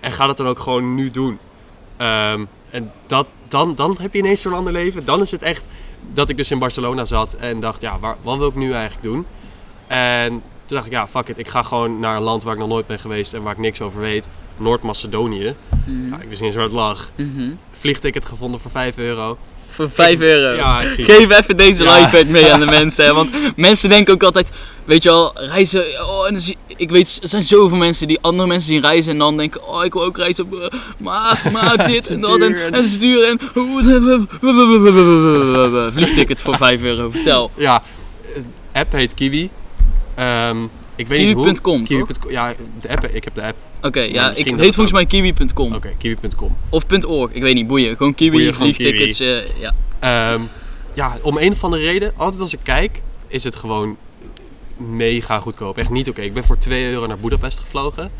[0.00, 1.38] En ga dat dan ook gewoon nu doen.
[1.96, 5.04] Ehm, en dat, dan, dan heb je ineens zo'n ander leven.
[5.04, 5.66] Dan is het echt
[6.12, 9.02] dat ik dus in Barcelona zat en dacht, ja, waar, wat wil ik nu eigenlijk
[9.02, 9.26] doen?
[9.86, 10.28] En
[10.66, 11.38] toen dacht ik, ja, fuck it.
[11.38, 13.58] Ik ga gewoon naar een land waar ik nog nooit ben geweest en waar ik
[13.58, 14.28] niks over weet.
[14.58, 15.54] Noord-Macedonië.
[15.86, 17.10] Mhm, Ja, ik wist niet eens waar het lag.
[17.16, 17.50] mhm.
[17.78, 19.38] Vliegticket gevonden voor 5 euro.
[19.70, 20.56] Voor 5 euro.
[20.56, 21.98] Ja, ik zie Geef even deze Ja.
[21.98, 23.04] lifehack mee aan de mensen.
[23.04, 23.14] Hè?
[23.14, 24.48] Want mensen denken ook altijd,
[24.84, 25.80] weet je wel, reizen.
[26.06, 26.40] Oh, en
[26.76, 29.84] ik weet, er zijn zoveel mensen die andere mensen zien reizen en dan denken, oh,
[29.84, 30.46] ik wil ook reizen.
[30.52, 33.38] eh, Maar, maar dit en dat en, en- het is duur en.
[35.92, 37.50] Vliegticket voor 5 euro, vertel.
[37.56, 37.82] Ja,
[38.34, 39.50] de app heet Kiwi.
[40.14, 40.56] Ehm,
[41.00, 41.44] ik weet niet hoe.
[41.84, 42.30] Kiwi.com.
[42.30, 43.56] Ja, de app, ik heb de app.
[43.82, 45.74] Oké, ja, ik heet volgens mij kiwi.com.
[45.74, 46.56] Oké, kiwi.com.
[46.68, 47.96] Of .org, ik weet niet, boeien.
[47.96, 49.20] Gewoon kiwi, Boeien, vliegtickets.
[49.20, 49.72] eh, ja.
[49.98, 50.40] Ehm,
[50.94, 53.96] ja, om een of andere reden, altijd als ik kijk, is het gewoon
[54.76, 55.78] mega goedkoop.
[55.78, 56.20] Echt niet oké.
[56.20, 58.10] Ik ben voor 2 euro naar Budapest gevlogen.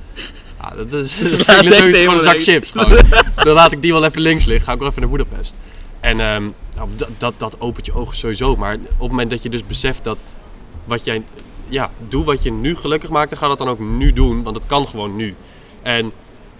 [0.60, 2.70] Ja, dat is, dat is gewoon een zak chips.
[2.70, 3.02] Gewoon.
[3.44, 4.66] Dan laat ik die wel even links liggen.
[4.66, 5.54] Ga ik wel even naar Budapest.
[6.00, 6.42] En ehm,
[6.76, 8.56] nou, dat, dat, dat opent je ogen sowieso.
[8.56, 10.22] Maar op het moment dat je dus beseft dat
[10.84, 11.22] wat jij,
[11.70, 14.42] ja, doe wat je nu gelukkig maakt, dan ga dat dan ook nu doen.
[14.42, 15.34] Want het kan gewoon nu.
[15.82, 16.12] En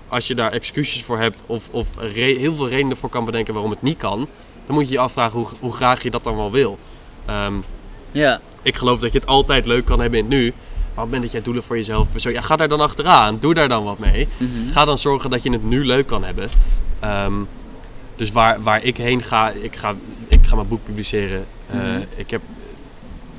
[0.09, 3.71] als je daar excuses voor hebt of, of heel veel redenen voor kan bedenken waarom
[3.73, 4.29] het niet kan,
[4.67, 6.79] dan moet je je afvragen hoe, hoe graag je dat dan wel wil.
[7.27, 7.55] Ehm,
[8.13, 8.41] ja.
[8.63, 10.43] ik geloof dat je het altijd leuk kan hebben in het nu.
[10.45, 10.53] Maar
[10.85, 13.37] op het moment dat jij doelen voor jezelf persoon, ja, ga daar dan achteraan.
[13.39, 14.29] Doe daar dan wat mee.
[14.37, 14.73] Mhm.
[14.73, 16.49] Ga dan zorgen dat je het nu leuk kan hebben.
[17.01, 17.33] Ehm,
[18.17, 19.95] dus waar, waar ik heen ga, ik ga,
[20.29, 21.47] ik ga mijn boek publiceren.
[21.67, 22.01] Eh, Mhm.
[22.17, 22.41] Ik heb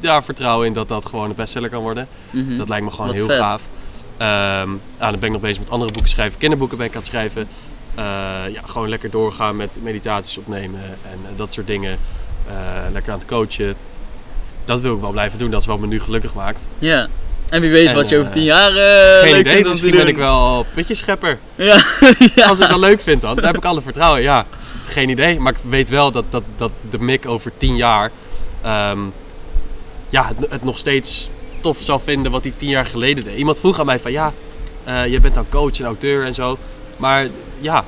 [0.02, 2.08] ja, vertrouwen in dat dat gewoon een bestseller kan worden.
[2.30, 2.58] Mhm.
[2.58, 3.38] Dat lijkt me gewoon Wat heel vet.
[3.38, 3.62] gaaf.
[4.18, 6.40] Nou, dan ben ik nog bezig met andere boeken schrijven.
[6.40, 7.48] Kinderboeken ben ik aan het schrijven.
[7.96, 8.04] Eh,
[8.54, 11.98] ja, gewoon lekker doorgaan met meditaties opnemen en eh, dat soort dingen.
[12.48, 12.54] Eh,
[12.92, 13.76] lekker aan het coachen.
[14.66, 15.52] Dat wil ik wel blijven doen.
[15.52, 16.66] Dat is wat me nu gelukkig maakt.
[16.80, 17.08] Ja.
[17.50, 19.66] En wie weet En, wat je over tien jaar Geen leuk idee.
[19.66, 21.40] Misschien ben ik wel pitjeschepper.
[21.56, 21.84] Ja.
[22.36, 22.48] ja.
[22.48, 23.36] Als ik dat leuk vind dan.
[23.36, 24.22] Daar heb ik alle vertrouwen.
[24.22, 24.46] Ja,
[24.86, 25.40] geen idee.
[25.40, 28.12] Maar ik weet wel dat, dat, dat de mik over tien jaar...
[28.62, 29.00] ehm,
[30.12, 31.30] ja, het, het nog steeds
[31.62, 33.38] tof zou vinden wat hij tien jaar geleden deed.
[33.38, 34.34] Iemand vroeg aan mij van ja,
[34.84, 36.58] eh, je bent dan coach en auteur en zo.
[36.98, 37.28] Maar
[37.60, 37.86] ja,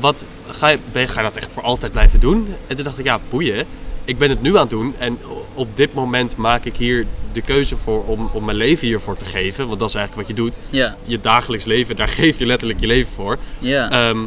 [0.00, 2.54] wat, ga, je, ben, ga je dat echt voor altijd blijven doen?
[2.66, 3.66] En toen dacht ik ja, boeien.
[4.04, 5.18] Ik ben het nu aan het doen en
[5.54, 9.24] op dit moment maak ik hier de keuze voor om, om mijn leven hiervoor te
[9.24, 9.66] geven.
[9.66, 10.58] Want dat is eigenlijk wat je doet.
[11.04, 13.38] Je dagelijks leven, daar geef je letterlijk je leven voor.
[13.58, 13.90] Ja.
[13.90, 14.18] Ehm,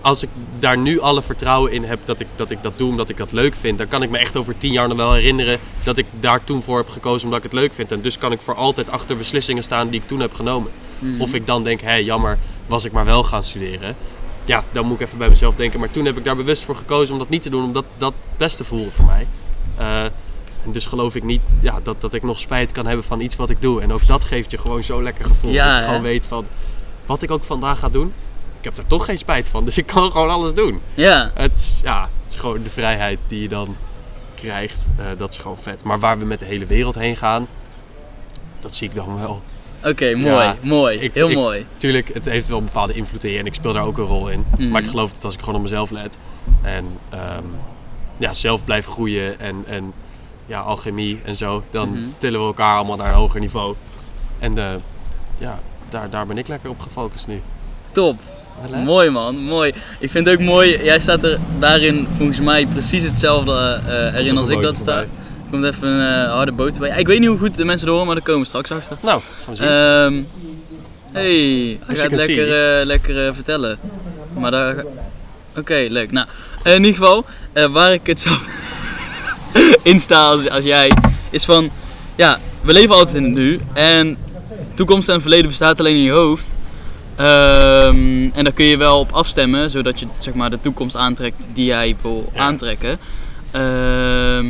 [0.00, 3.08] als ik daar nu alle vertrouwen in heb dat ik, dat ik dat doe omdat
[3.08, 5.58] ik dat leuk vind, dan kan ik me echt over tien jaar nog wel herinneren
[5.82, 7.92] dat ik daar toen voor heb gekozen omdat ik het leuk vind.
[7.92, 10.70] En dus kan ik voor altijd achter beslissingen staan die ik toen heb genomen.
[10.98, 11.20] Mhm.
[11.20, 13.96] Of ik dan denk, hé jammer, was ik maar wel gaan studeren.
[14.44, 15.80] Ja, dan moet ik even bij mezelf denken.
[15.80, 18.14] Maar toen heb ik daar bewust voor gekozen om dat niet te doen, omdat dat
[18.20, 19.26] het beste voelde voor mij.
[19.76, 20.04] Eh,
[20.64, 23.36] en dus geloof ik niet ja, dat, dat ik nog spijt kan hebben van iets
[23.36, 23.80] wat ik doe.
[23.80, 25.52] En ook dat geeft je gewoon zo'n lekker gevoel.
[25.52, 25.86] Ja, dat je hè?
[25.86, 26.46] gewoon weet van
[27.06, 28.12] wat ik ook vandaag ga doen.
[28.58, 29.64] ik heb er toch geen spijt van.
[29.70, 30.80] Dus ik kan gewoon alles doen.
[30.94, 33.76] Ja, Het ja, het is gewoon de vrijheid die je dan
[34.40, 34.86] krijgt.
[34.98, 35.84] Eh, dat is gewoon vet.
[35.84, 37.46] Maar waar we met de hele wereld heen gaan,
[38.60, 39.42] dat zie ik dan wel.
[39.84, 40.98] oké, mooi, Ja, mooi.
[40.98, 41.66] ik- Heel ik- mooi.
[41.76, 44.04] Tuurlijk, het heeft wel een bepaalde invloed in je en ik speel daar ook een
[44.04, 44.44] rol in.
[44.58, 44.68] Mhm.
[44.68, 46.18] Maar ik geloof dat als ik gewoon op mezelf let
[46.62, 47.44] en ehm,
[48.16, 49.92] ja, zelf blijf groeien en, en
[50.46, 51.98] ja, alchemie en zo, dan Mhm.
[52.18, 53.74] tillen we elkaar allemaal naar een hoger niveau.
[54.38, 54.74] En eh,
[55.38, 57.40] ja, daar, daar ben ik lekker op gefocust nu.
[57.92, 58.18] Top.
[58.84, 59.72] Mooi man, mooi.
[59.98, 64.36] Ik vind het ook mooi, jij staat er daarin volgens mij precies hetzelfde eh, erin
[64.36, 64.98] als ik dat sta.
[64.98, 65.08] Er
[65.50, 66.98] komt even een eh, harde boot bij.
[66.98, 68.96] Ik weet niet hoe goed de mensen horen, maar daar komen we straks achter.
[69.02, 69.68] Nou, gaan we zien.
[69.68, 70.48] Ehm
[71.12, 73.78] hey, hij gaat lekker, eh, lekker eh, vertellen.
[74.38, 74.84] Maar daar...
[75.56, 76.10] Oké, leuk.
[76.10, 76.26] Nou,
[76.64, 78.44] in ieder geval, eh, waar ik het zelf
[79.82, 80.92] in sta als, als jij,
[81.30, 81.70] is van...
[82.16, 83.60] Ja, we leven altijd in het nu.
[83.72, 84.16] En
[84.74, 86.56] toekomst en verleden bestaat alleen in je hoofd.
[87.24, 91.48] Ehm, en daar kun je wel op afstemmen, zodat je zeg maar, de toekomst aantrekt
[91.52, 92.40] die jij wil Ja.
[92.40, 92.98] aantrekken.
[93.50, 94.46] Ehm,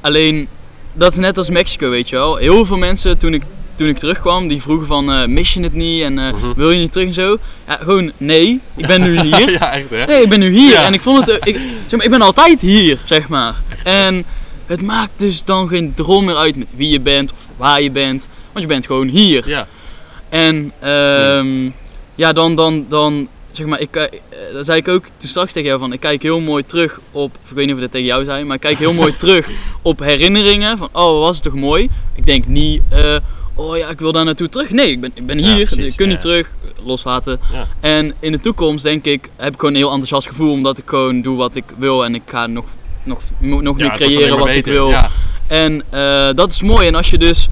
[0.00, 0.48] alleen,
[0.92, 2.36] dat is net als Mexico, weet je wel.
[2.36, 3.42] Heel veel mensen, toen ik,
[3.74, 6.52] toen ik terugkwam, die vroegen van, eh, mis je het niet en eh, Mhm.
[6.56, 7.38] wil je niet terug en zo.
[7.66, 9.50] Ja, gewoon, nee, ik ben nu hier.
[9.50, 10.04] ja, echt hè?
[10.04, 10.84] Nee, ik ben nu hier Ja.
[10.84, 13.54] en ik vond het, eh, ik, zeg maar, ik ben altijd hier, zeg maar.
[13.84, 14.24] En
[14.66, 17.90] het maakt dus dan geen drol meer uit met wie je bent of waar je
[17.90, 19.48] bent, want je bent gewoon hier.
[19.48, 19.66] Ja,
[20.28, 21.70] En ehm,
[22.18, 24.18] ja, dan, dan, dan zeg maar, ik, eh,
[24.52, 27.38] dat zei ik ook toen straks tegen jou van, ik kijk heel mooi terug op,
[27.48, 29.50] ik weet niet of dat tegen jou zei, maar ik kijk heel mooi terug
[29.82, 31.88] op herinneringen van, oh, wat was het toch mooi.
[32.14, 33.16] Ik denk niet, eh,
[33.54, 34.70] oh ja, ik wil daar naartoe terug.
[34.70, 36.12] Nee, ik ben, ik ben Ja, hier, precies, ik kun ja.
[36.12, 36.54] niet terug,
[36.84, 37.40] loslaten.
[37.52, 37.66] ja.
[37.80, 40.84] En in de toekomst denk ik, heb ik gewoon een heel enthousiast gevoel, omdat ik
[40.86, 42.64] gewoon doe wat ik wil en ik ga nog,
[43.02, 44.88] nog, nog meer creëren wat ik wil.
[44.88, 45.10] Ja,
[45.46, 46.86] En eh, dat is mooi.
[46.86, 47.48] En als je dus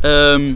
[0.00, 0.52] ehm,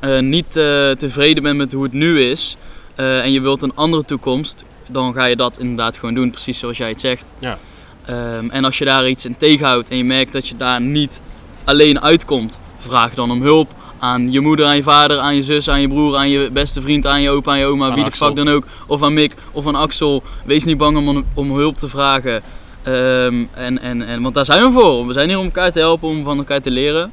[0.00, 2.56] eh, niet eh, tevreden bent met hoe het nu is
[2.94, 6.58] eh, en je wilt een andere toekomst, dan ga je dat inderdaad gewoon doen, precies
[6.58, 7.34] zoals jij het zegt.
[7.38, 7.58] Ja.
[8.04, 11.20] Ehm, en als je daar iets in tegenhoudt en je merkt dat je daar niet
[11.64, 15.68] alleen uitkomt, vraag dan om hulp aan je moeder, aan je vader, aan je zus,
[15.68, 18.04] aan je broer, aan je beste vriend, aan je opa, aan je oma, Aan wie
[18.04, 18.64] de fuck dan ook.
[18.86, 20.22] Of aan Mick of aan Axel.
[20.44, 22.42] Wees niet bang om, om hulp te vragen.
[22.82, 25.06] Ehm, en, en, en, want daar zijn we voor.
[25.06, 27.12] We zijn hier om elkaar te helpen, om van elkaar te leren.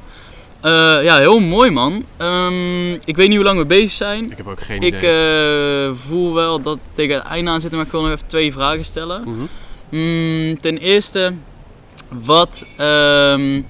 [0.60, 0.70] Eh,
[1.02, 2.04] ja, heel mooi man.
[2.16, 4.30] Ehm, ik weet niet hoe lang we bezig zijn.
[4.30, 5.84] ik heb ook geen Ik idee.
[5.88, 8.26] eh, voel wel dat het tegen het einde aan zit, maar ik wil nog even
[8.26, 9.22] twee vragen stellen.
[9.22, 9.46] Mhm.
[9.88, 11.32] Mm, ten eerste,
[12.08, 13.62] wat, ehm,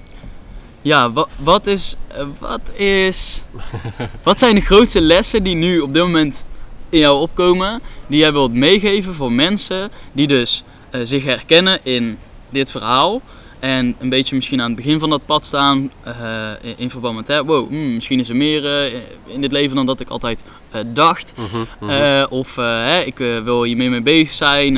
[0.81, 3.43] ja, wat, wat is, eh, wat is,
[4.23, 6.45] wat zijn de grootste lessen die nu op dit moment
[6.89, 10.63] in jou opkomen, die jij wilt meegeven voor mensen die dus
[11.03, 12.17] zich herkennen in
[12.49, 13.21] dit verhaal
[13.61, 17.15] en een beetje misschien aan het begin van dat pad staan eh, in, in verband
[17.15, 18.93] met, hè, wow, hmm, misschien is er meer eh,
[19.25, 21.33] in dit leven dan dat ik altijd eh, dacht.
[21.37, 22.25] Mhm, mhm.
[22.29, 24.73] Of hè, ik wil hier meer mee bezig zijn.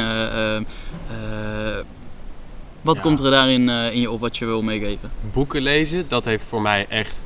[2.81, 3.01] wat Ja.
[3.01, 5.11] komt er daarin in je op wat je wil meegeven?
[5.33, 7.21] boeken lezen, dat heeft voor mij echt.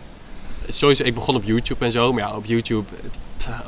[0.68, 2.86] Sowieso, ik begon op YouTube en zo, maar ja, op YouTube.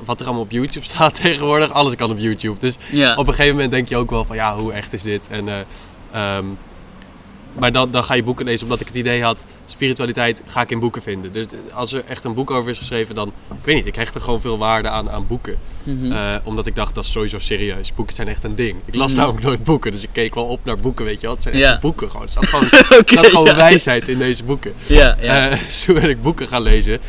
[0.05, 2.59] Wat er allemaal op YouTube staat tegenwoordig, alles kan op YouTube.
[2.59, 5.01] Dus Ja, op een gegeven moment denk je ook wel van ja, hoe echt is
[5.01, 5.27] dit?
[5.27, 5.55] En, eh,
[6.11, 6.45] ehm,
[7.53, 10.71] maar dan, dan ga je boeken lezen omdat ik het idee had, spiritualiteit ga ik
[10.71, 11.31] in boeken vinden.
[11.31, 14.15] Dus als er echt een boek over is geschreven, dan, ik weet niet, ik hecht
[14.15, 15.57] er gewoon veel waarde aan, aan boeken.
[15.83, 16.11] Mhm.
[16.11, 17.93] Eh, omdat ik dacht, dat is sowieso serieus.
[17.93, 18.75] Boeken zijn echt een ding.
[18.85, 19.19] Ik las Mhm.
[19.19, 21.35] namelijk nooit boeken, dus ik keek wel op naar boeken, weet je wel.
[21.35, 22.23] Het zijn echt boeken gewoon.
[22.25, 22.67] Er staat gewoon,
[23.45, 24.73] staat wijsheid in deze boeken.
[24.87, 25.17] ja,
[25.71, 26.99] zo ben ik boeken gaan lezen.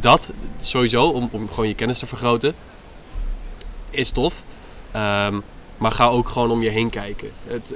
[0.00, 2.54] Dat sowieso, om, om gewoon je kennis te vergroten,
[3.90, 4.42] is tof.
[4.92, 5.34] Ehm,
[5.78, 7.30] maar ga ook gewoon om je heen kijken.
[7.46, 7.74] Het,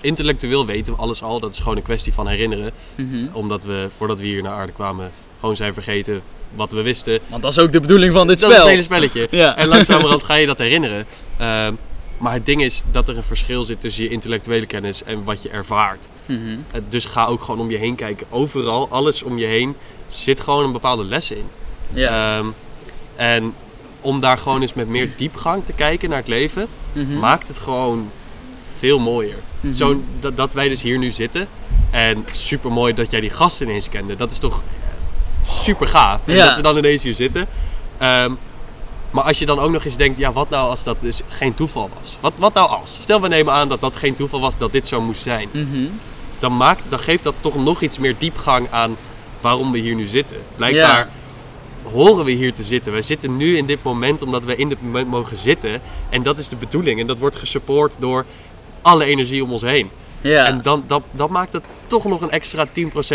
[0.00, 1.40] intellectueel weten we alles al.
[1.40, 2.72] Dat is gewoon een kwestie van herinneren.
[2.94, 3.26] Mhm.
[3.32, 5.10] Omdat we, voordat we hier naar aarde kwamen,
[5.40, 6.22] gewoon zijn vergeten
[6.54, 7.18] wat we wisten.
[7.28, 8.66] Want dat is ook de bedoeling van dit Dat is spel.
[8.68, 9.28] het hele spelletje.
[9.42, 9.56] Ja.
[9.56, 11.06] En langzamerhand ga je dat herinneren.
[11.38, 11.74] Ehm,
[12.18, 15.42] maar het ding is dat er een verschil zit tussen je intellectuele kennis en wat
[15.42, 16.08] je ervaart.
[16.26, 16.56] Mhm.
[16.88, 18.26] Dus ga ook gewoon om je heen kijken.
[18.30, 19.76] Overal, alles om je heen,
[20.08, 21.44] zit gewoon een bepaalde les in.
[21.92, 22.36] Ja.
[22.38, 22.46] Ehm,
[23.16, 23.54] en
[24.00, 27.18] om daar gewoon eens met meer diepgang te kijken naar het leven, Mhm.
[27.18, 28.10] maakt het gewoon
[28.78, 29.36] veel mooier.
[29.60, 29.72] Mhm.
[29.72, 31.46] Zo, dat, dat wij dus hier nu zitten.
[31.90, 34.16] En super mooi dat jij die gast ineens kende.
[34.16, 34.62] Dat is toch
[35.48, 36.20] super gaaf.
[36.26, 36.46] En Ja.
[36.46, 37.46] dat we dan ineens hier zitten.
[37.98, 38.32] Ehm,
[39.10, 41.54] maar als je dan ook nog eens denkt, ja, wat nou als dat dus geen
[41.54, 42.16] toeval was?
[42.20, 42.98] Wat, wat nou als?
[43.00, 45.48] Stel, we nemen aan dat dat geen toeval was, dat dit zo moest zijn.
[45.52, 45.86] Mhm.
[46.38, 48.96] Dan, maakt, dan geeft dat toch nog iets meer diepgang aan
[49.40, 50.36] waarom we hier nu zitten.
[50.56, 51.08] Blijkbaar
[51.92, 52.92] horen we hier te zitten.
[52.92, 55.80] Wij zitten nu in dit moment omdat we in dit moment mogen zitten.
[56.08, 57.00] En dat is de bedoeling.
[57.00, 58.24] En dat wordt gesupport door
[58.82, 59.90] alle energie om ons heen.
[60.20, 60.44] Ja.
[60.44, 62.66] En dan, dat, dat maakt het toch nog een extra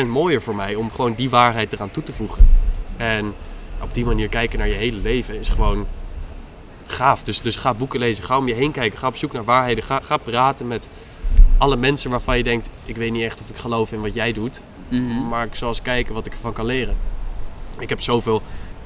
[0.04, 0.76] 10% mooier voor mij.
[0.76, 2.48] Om gewoon die waarheid eraan toe te voegen.
[2.98, 3.34] En
[3.82, 5.86] op die manier kijken naar je hele leven is gewoon
[6.88, 7.24] gaaf.
[7.24, 9.84] Dus, dus ga boeken lezen, ga om je heen kijken, ga op zoek naar waarheden,
[9.84, 10.88] ga, ga praten met
[11.58, 14.34] alle mensen waarvan je denkt, ik weet niet echt of ik geloof in wat jij
[14.34, 15.28] doet, Mhm.
[15.28, 16.96] maar ik zal eens kijken wat ik ervan kan leren.
[17.80, 18.42] Ik heb zoveel,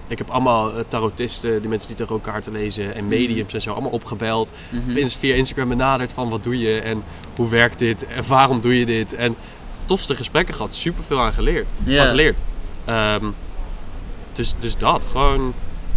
[0.08, 3.92] ik heb allemaal eh, tarotisten, die mensen die tarotkaarten lezen en mediums en zo, allemaal
[3.92, 4.52] opgebeld.
[4.70, 4.92] Mhm.
[4.92, 7.04] Via- Via Instagram benaderd van wat doe je en
[7.36, 9.14] hoe werkt dit en waarom doe je dit.
[9.16, 9.36] En
[9.86, 11.68] tofste gesprekken gehad, super veel aan geleerd.
[11.84, 11.98] Ja.
[11.98, 12.40] Van geleerd.
[12.86, 13.26] Ehm,
[14.34, 15.54] dus, dus dat, gewoon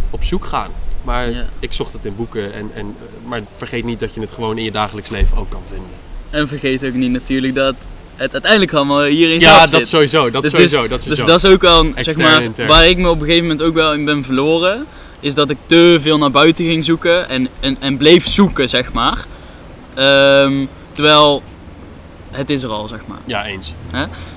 [0.09, 0.69] op zoek gaan.
[1.03, 1.29] Maar
[1.59, 4.57] ik zocht het in boeken, en, en, eh, maar vergeet niet dat je het gewoon
[4.57, 5.89] in je dagelijks leven ook kan vinden.
[6.29, 7.75] En vergeet ook niet natuurlijk dat
[8.15, 9.87] het uiteindelijk allemaal hierin Ja, zelf dat zit.
[9.87, 11.25] sowieso, dat Dus- sowieso, dus, dat Dus sowieso.
[11.25, 12.67] dat is ook wel, een, zeg maar, intern.
[12.67, 14.85] waar ik me op een gegeven moment ook wel in ben verloren.
[15.19, 18.93] Is dat ik te veel naar buiten ging zoeken en, en, en bleef zoeken, zeg
[18.93, 19.25] maar.
[19.93, 21.43] Ehm, terwijl
[22.31, 23.17] het is er al, zeg maar.
[23.25, 23.73] Ja, eens.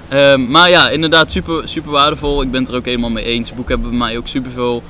[0.08, 2.42] Ehm, maar ja, inderdaad super, super waardevol.
[2.42, 3.52] Ik ben het er ook helemaal mee eens.
[3.54, 4.82] Boeken hebben bij mij ook super veel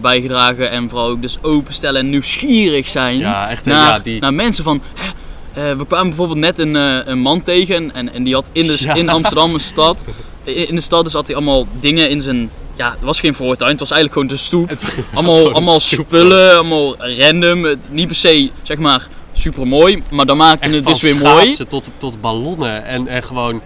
[0.00, 0.70] bijgedragen.
[0.70, 3.64] En vooral ook dus openstellen en nieuwsgierig zijn Ja, echt.
[3.64, 4.82] naar, ja, die, naar mensen van...
[4.94, 5.10] hè,
[5.54, 8.66] eh, we kwamen bijvoorbeeld net een, eh, een man tegen en, en die had in,
[8.66, 8.94] de, Ja.
[8.94, 10.04] in Amsterdam een stad.
[10.44, 12.50] In in de stad dus had hij allemaal dingen in zijn...
[12.76, 14.68] Ja, het was geen voortuin, het was eigenlijk gewoon de stoep.
[14.68, 14.84] het,
[15.14, 16.06] Allemaal, gewoon allemaal stoep.
[16.06, 17.74] spullen, allemaal random.
[17.90, 21.56] Niet per se, zeg maar, super mooi, maar dan maakte het dus weer mooi.
[21.68, 23.60] Tot, tot ballonnen en, en gewoon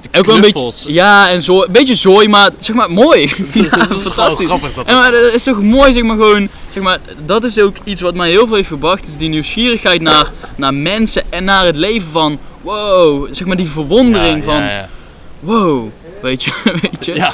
[0.00, 3.20] de Ook wel een beetje, ja, en zo, een beetje zooi, maar zeg maar mooi.
[3.52, 4.46] ja, dat is fantastisch.
[4.46, 7.58] grappig dat En maar dat is toch mooi, zeg maar gewoon, zeg maar, dat is
[7.58, 11.44] ook iets wat mij heel veel heeft gebracht, is die nieuwsgierigheid naar, naar mensen en
[11.44, 14.88] naar het leven van, wow, zeg maar die verwondering ja, van, Ja, ja.
[15.40, 15.88] wow,
[16.22, 17.14] weet je, weet je.
[17.14, 17.32] ja.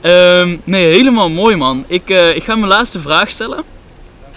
[0.00, 1.84] Ehm, nee, helemaal mooi man.
[1.86, 3.64] Ik, eh, ik ga mijn laatste vraag stellen.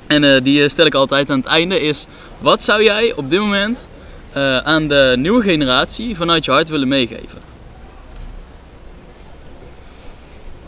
[0.07, 1.81] En eh, die eh, stel ik altijd aan het einde.
[1.81, 2.05] Is
[2.39, 3.87] wat zou jij op dit moment
[4.33, 7.46] eh, aan de nieuwe generatie vanuit je hart willen meegeven?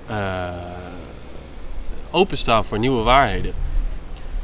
[0.10, 0.49] Eh,
[2.12, 3.53] openstaan voor nieuwe waarheden.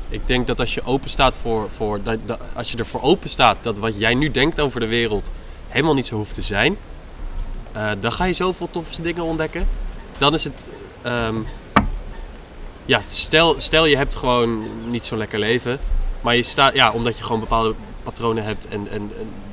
[0.09, 2.18] Ik denk dat als je open staat voor, voor dat,
[2.53, 5.32] als je ervoor open staat dat wat jij nu denkt over de wereld
[5.68, 6.78] helemaal niet zo hoeft te zijn,
[7.72, 9.68] eh, dan ga je zoveel toffe dingen ontdekken.
[10.18, 10.63] Dan is het,
[11.01, 11.36] ehm,
[12.86, 15.80] ja, stel, stel je hebt gewoon niet zo'n lekker leven,
[16.22, 19.11] maar je staat, ja, omdat je gewoon bepaalde patronen hebt en, en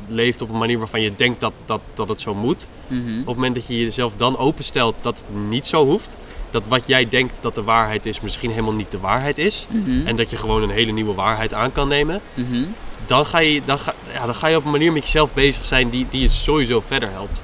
[0.08, 3.20] leeft op een manier waarvan je denkt dat, dat, dat het zo moet Mhm.
[3.20, 6.16] op het moment dat je jezelf dan openstelt dat het niet zo hoeft,
[6.50, 10.06] dat wat jij denkt dat de waarheid is, misschien helemaal niet de waarheid is, Mhm.
[10.06, 12.62] en dat je gewoon een hele nieuwe waarheid aan kan nemen, Mhm.
[13.06, 15.64] dan ga je, dan ga, ja, dan ga je op een manier met jezelf bezig
[15.66, 17.42] zijn die, die je sowieso verder helpt.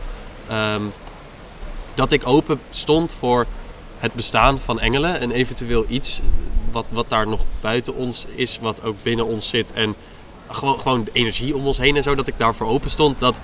[0.49, 0.83] Ehm,
[1.95, 3.47] dat ik open stond voor
[3.99, 6.21] het bestaan van engelen en eventueel iets
[6.71, 9.95] wat, wat daar nog buiten ons is, wat ook binnen ons zit en
[10.51, 13.41] gewoon, gewoon de energie om ons heen en zo, dat ik daarvoor open stond, dat,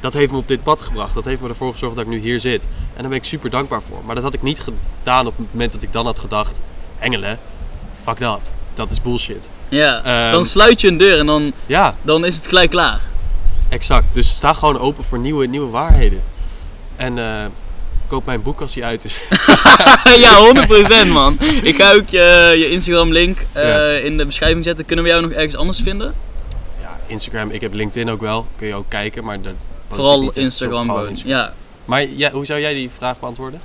[0.00, 1.14] dat heeft me op dit pad gebracht.
[1.14, 2.62] Dat heeft me ervoor gezorgd dat ik nu hier zit.
[2.64, 3.98] En daar ben ik super dankbaar voor.
[4.06, 6.60] Maar dat had ik niet gedaan op het moment dat ik dan had gedacht,
[6.98, 7.38] engelen,
[8.02, 8.50] fuck dat.
[8.74, 9.48] Dat is bullshit.
[9.68, 13.00] Ja, Ehm, dan sluit je een deur en dan, Ja, dan is het gelijk klaar.
[13.68, 14.14] exact.
[14.14, 16.22] Dus sta gewoon open voor nieuwe, nieuwe waarheden.
[16.96, 17.44] En eh,
[18.10, 19.20] koop mijn boek als hij uit is.
[20.24, 20.52] ja,
[21.06, 21.38] 100% man.
[21.62, 24.84] Ik ga ook je, je Instagram link eh, in de beschrijving zetten.
[24.84, 26.14] Kunnen we jou nog ergens anders vinden?
[26.80, 28.46] ja, Instagram, ik heb LinkedIn ook wel.
[28.56, 29.40] Kun je ook kijken, maar ik
[29.90, 30.30] Vooral.
[30.30, 31.16] Instagram Gewoon.
[31.24, 31.52] Ja.
[31.84, 33.60] Maar ja, hoe zou jij die vraag beantwoorden?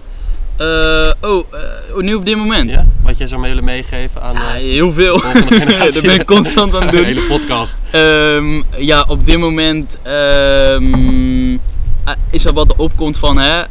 [0.57, 2.71] Eh, oh, eh, nu op dit moment?
[2.71, 2.85] Ja?
[3.03, 5.21] Wat jij zou willen meegeven aan Ja, eh, heel veel.
[5.79, 7.05] dat ben ik constant aan het de doen.
[7.05, 7.77] hele podcast.
[7.91, 13.63] Ehm, ja, op dit moment ehm, eh, is er wat er opkomt van, hè,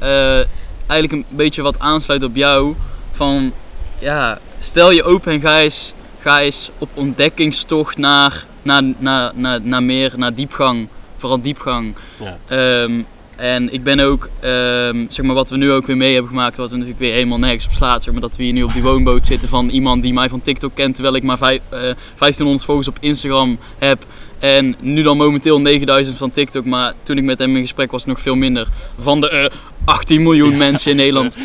[0.87, 2.75] eigenlijk een beetje wat aansluit op jou.
[3.13, 3.53] Van,
[3.99, 9.61] ja, stel je open en ga eens, ga eens op ontdekkingstocht naar, naar, naar, naar,
[9.63, 10.89] naar meer, naar diepgang.
[11.17, 11.95] Vooral diepgang.
[12.19, 12.39] Ja.
[12.47, 13.03] Ehm,
[13.37, 16.57] en ik ben ook, ehm, zeg maar wat we nu ook weer mee hebben gemaakt,
[16.57, 18.03] wat we natuurlijk weer helemaal nergens op slaat.
[18.03, 20.43] Zeg maar dat we hier nu op die woonboot zitten van iemand die mij van
[20.43, 21.81] TikTok kent, terwijl ik maar vijf, eh,
[22.15, 24.05] 1500 volgers op Instagram heb.
[24.39, 28.05] En nu dan momenteel 9000 van TikTok, maar toen ik met hem in gesprek was
[28.05, 28.69] nog veel minder.
[29.01, 29.51] Van de eh,
[29.85, 31.37] 18 miljoen mensen in Nederland.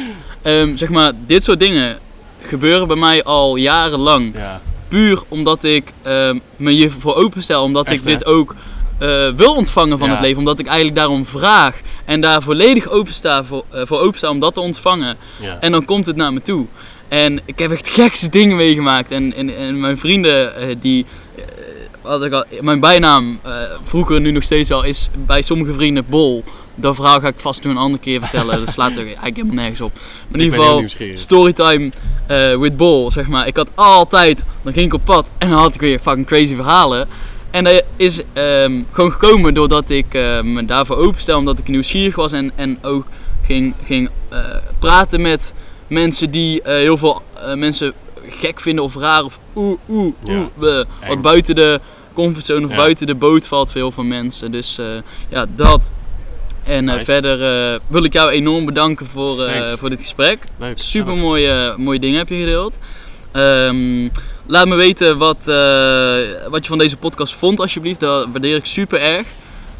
[0.41, 1.97] Ehm, zeg maar, dit soort dingen
[2.41, 4.61] gebeuren bij mij al jarenlang Ja.
[4.87, 7.63] puur omdat ik ehm, me hiervoor openstel.
[7.63, 8.55] Omdat Echt, ik dit ook
[8.99, 10.13] eh, wil ontvangen van Ja.
[10.13, 10.37] het leven.
[10.37, 11.75] Omdat ik eigenlijk daarom vraag.
[12.05, 15.17] En daar volledig opensta voor, eh, voor opensta om dat te ontvangen.
[15.59, 16.65] En dan komt het naar me toe.
[17.07, 19.11] En ik heb echt gekste dingen meegemaakt.
[19.11, 21.05] En, en, en mijn vrienden die...
[22.01, 23.51] wat ik al, mijn bijnaam, eh,
[23.83, 26.43] vroeger nu nog steeds al, is bij sommige vrienden Bol.
[26.75, 28.59] Dat verhaal ga ik vast nog een andere keer vertellen.
[28.59, 29.93] Dat slaat er eigenlijk helemaal nergens op.
[29.93, 30.83] Maar in ieder geval,
[31.13, 31.89] storytime
[32.27, 33.47] eh with Bol, zeg maar.
[33.47, 36.55] Ik had altijd, dan ging ik op pad en dan had ik weer fucking crazy
[36.55, 37.07] verhalen.
[37.51, 42.15] En dat is ehm, gewoon gekomen doordat ik eh, me daarvoor openstel, omdat ik nieuwsgierig
[42.15, 43.05] was en, en ook
[43.45, 44.09] ging, ging
[44.79, 45.53] praten met
[45.87, 47.21] mensen die heel veel
[47.55, 47.93] mensen
[48.31, 51.79] gek vinden of raar of oeh, oeh, oeh, wat buiten de
[52.13, 52.75] comfortzone of Ja.
[52.77, 54.51] buiten de boot valt voor heel veel mensen.
[54.51, 54.85] Dus eh,
[55.29, 55.91] ja, dat.
[56.63, 60.43] En eh, verder eh, wil ik jou enorm bedanken voor, voor dit gesprek.
[60.59, 60.77] Leuk.
[60.79, 62.77] Super mooie, mooie dingen heb je gedeeld.
[63.31, 64.09] Ehm,
[64.45, 65.37] laat me weten wat,
[66.49, 67.99] wat je van deze podcast vond, alsjeblieft.
[67.99, 69.27] Dat waardeer ik super erg.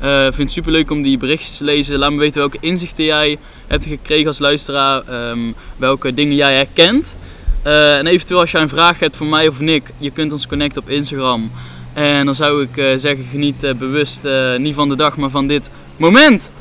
[0.01, 1.99] Ik vind het super leuk om die berichtjes te lezen.
[1.99, 3.37] Laat me weten welke inzichten jij
[3.67, 5.03] hebt gekregen als luisteraar.
[5.07, 7.17] ehm, welke dingen jij herkent.
[7.63, 10.47] Eh, en eventueel als jij een vraag hebt voor mij of Nick, je kunt ons
[10.47, 11.51] connecten op Instagram.
[11.93, 15.47] En dan zou ik eh, zeggen, geniet eh, bewust niet van de dag, maar van
[15.47, 16.51] dit moment.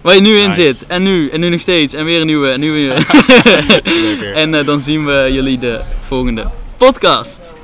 [0.00, 0.86] Waar je nu in zit.
[0.86, 1.94] En nu, en nu nog steeds.
[1.94, 2.60] En weer een nieuwe, en.
[4.02, 4.32] Lekker.
[4.34, 7.59] En dan zien we jullie de volgende podcast.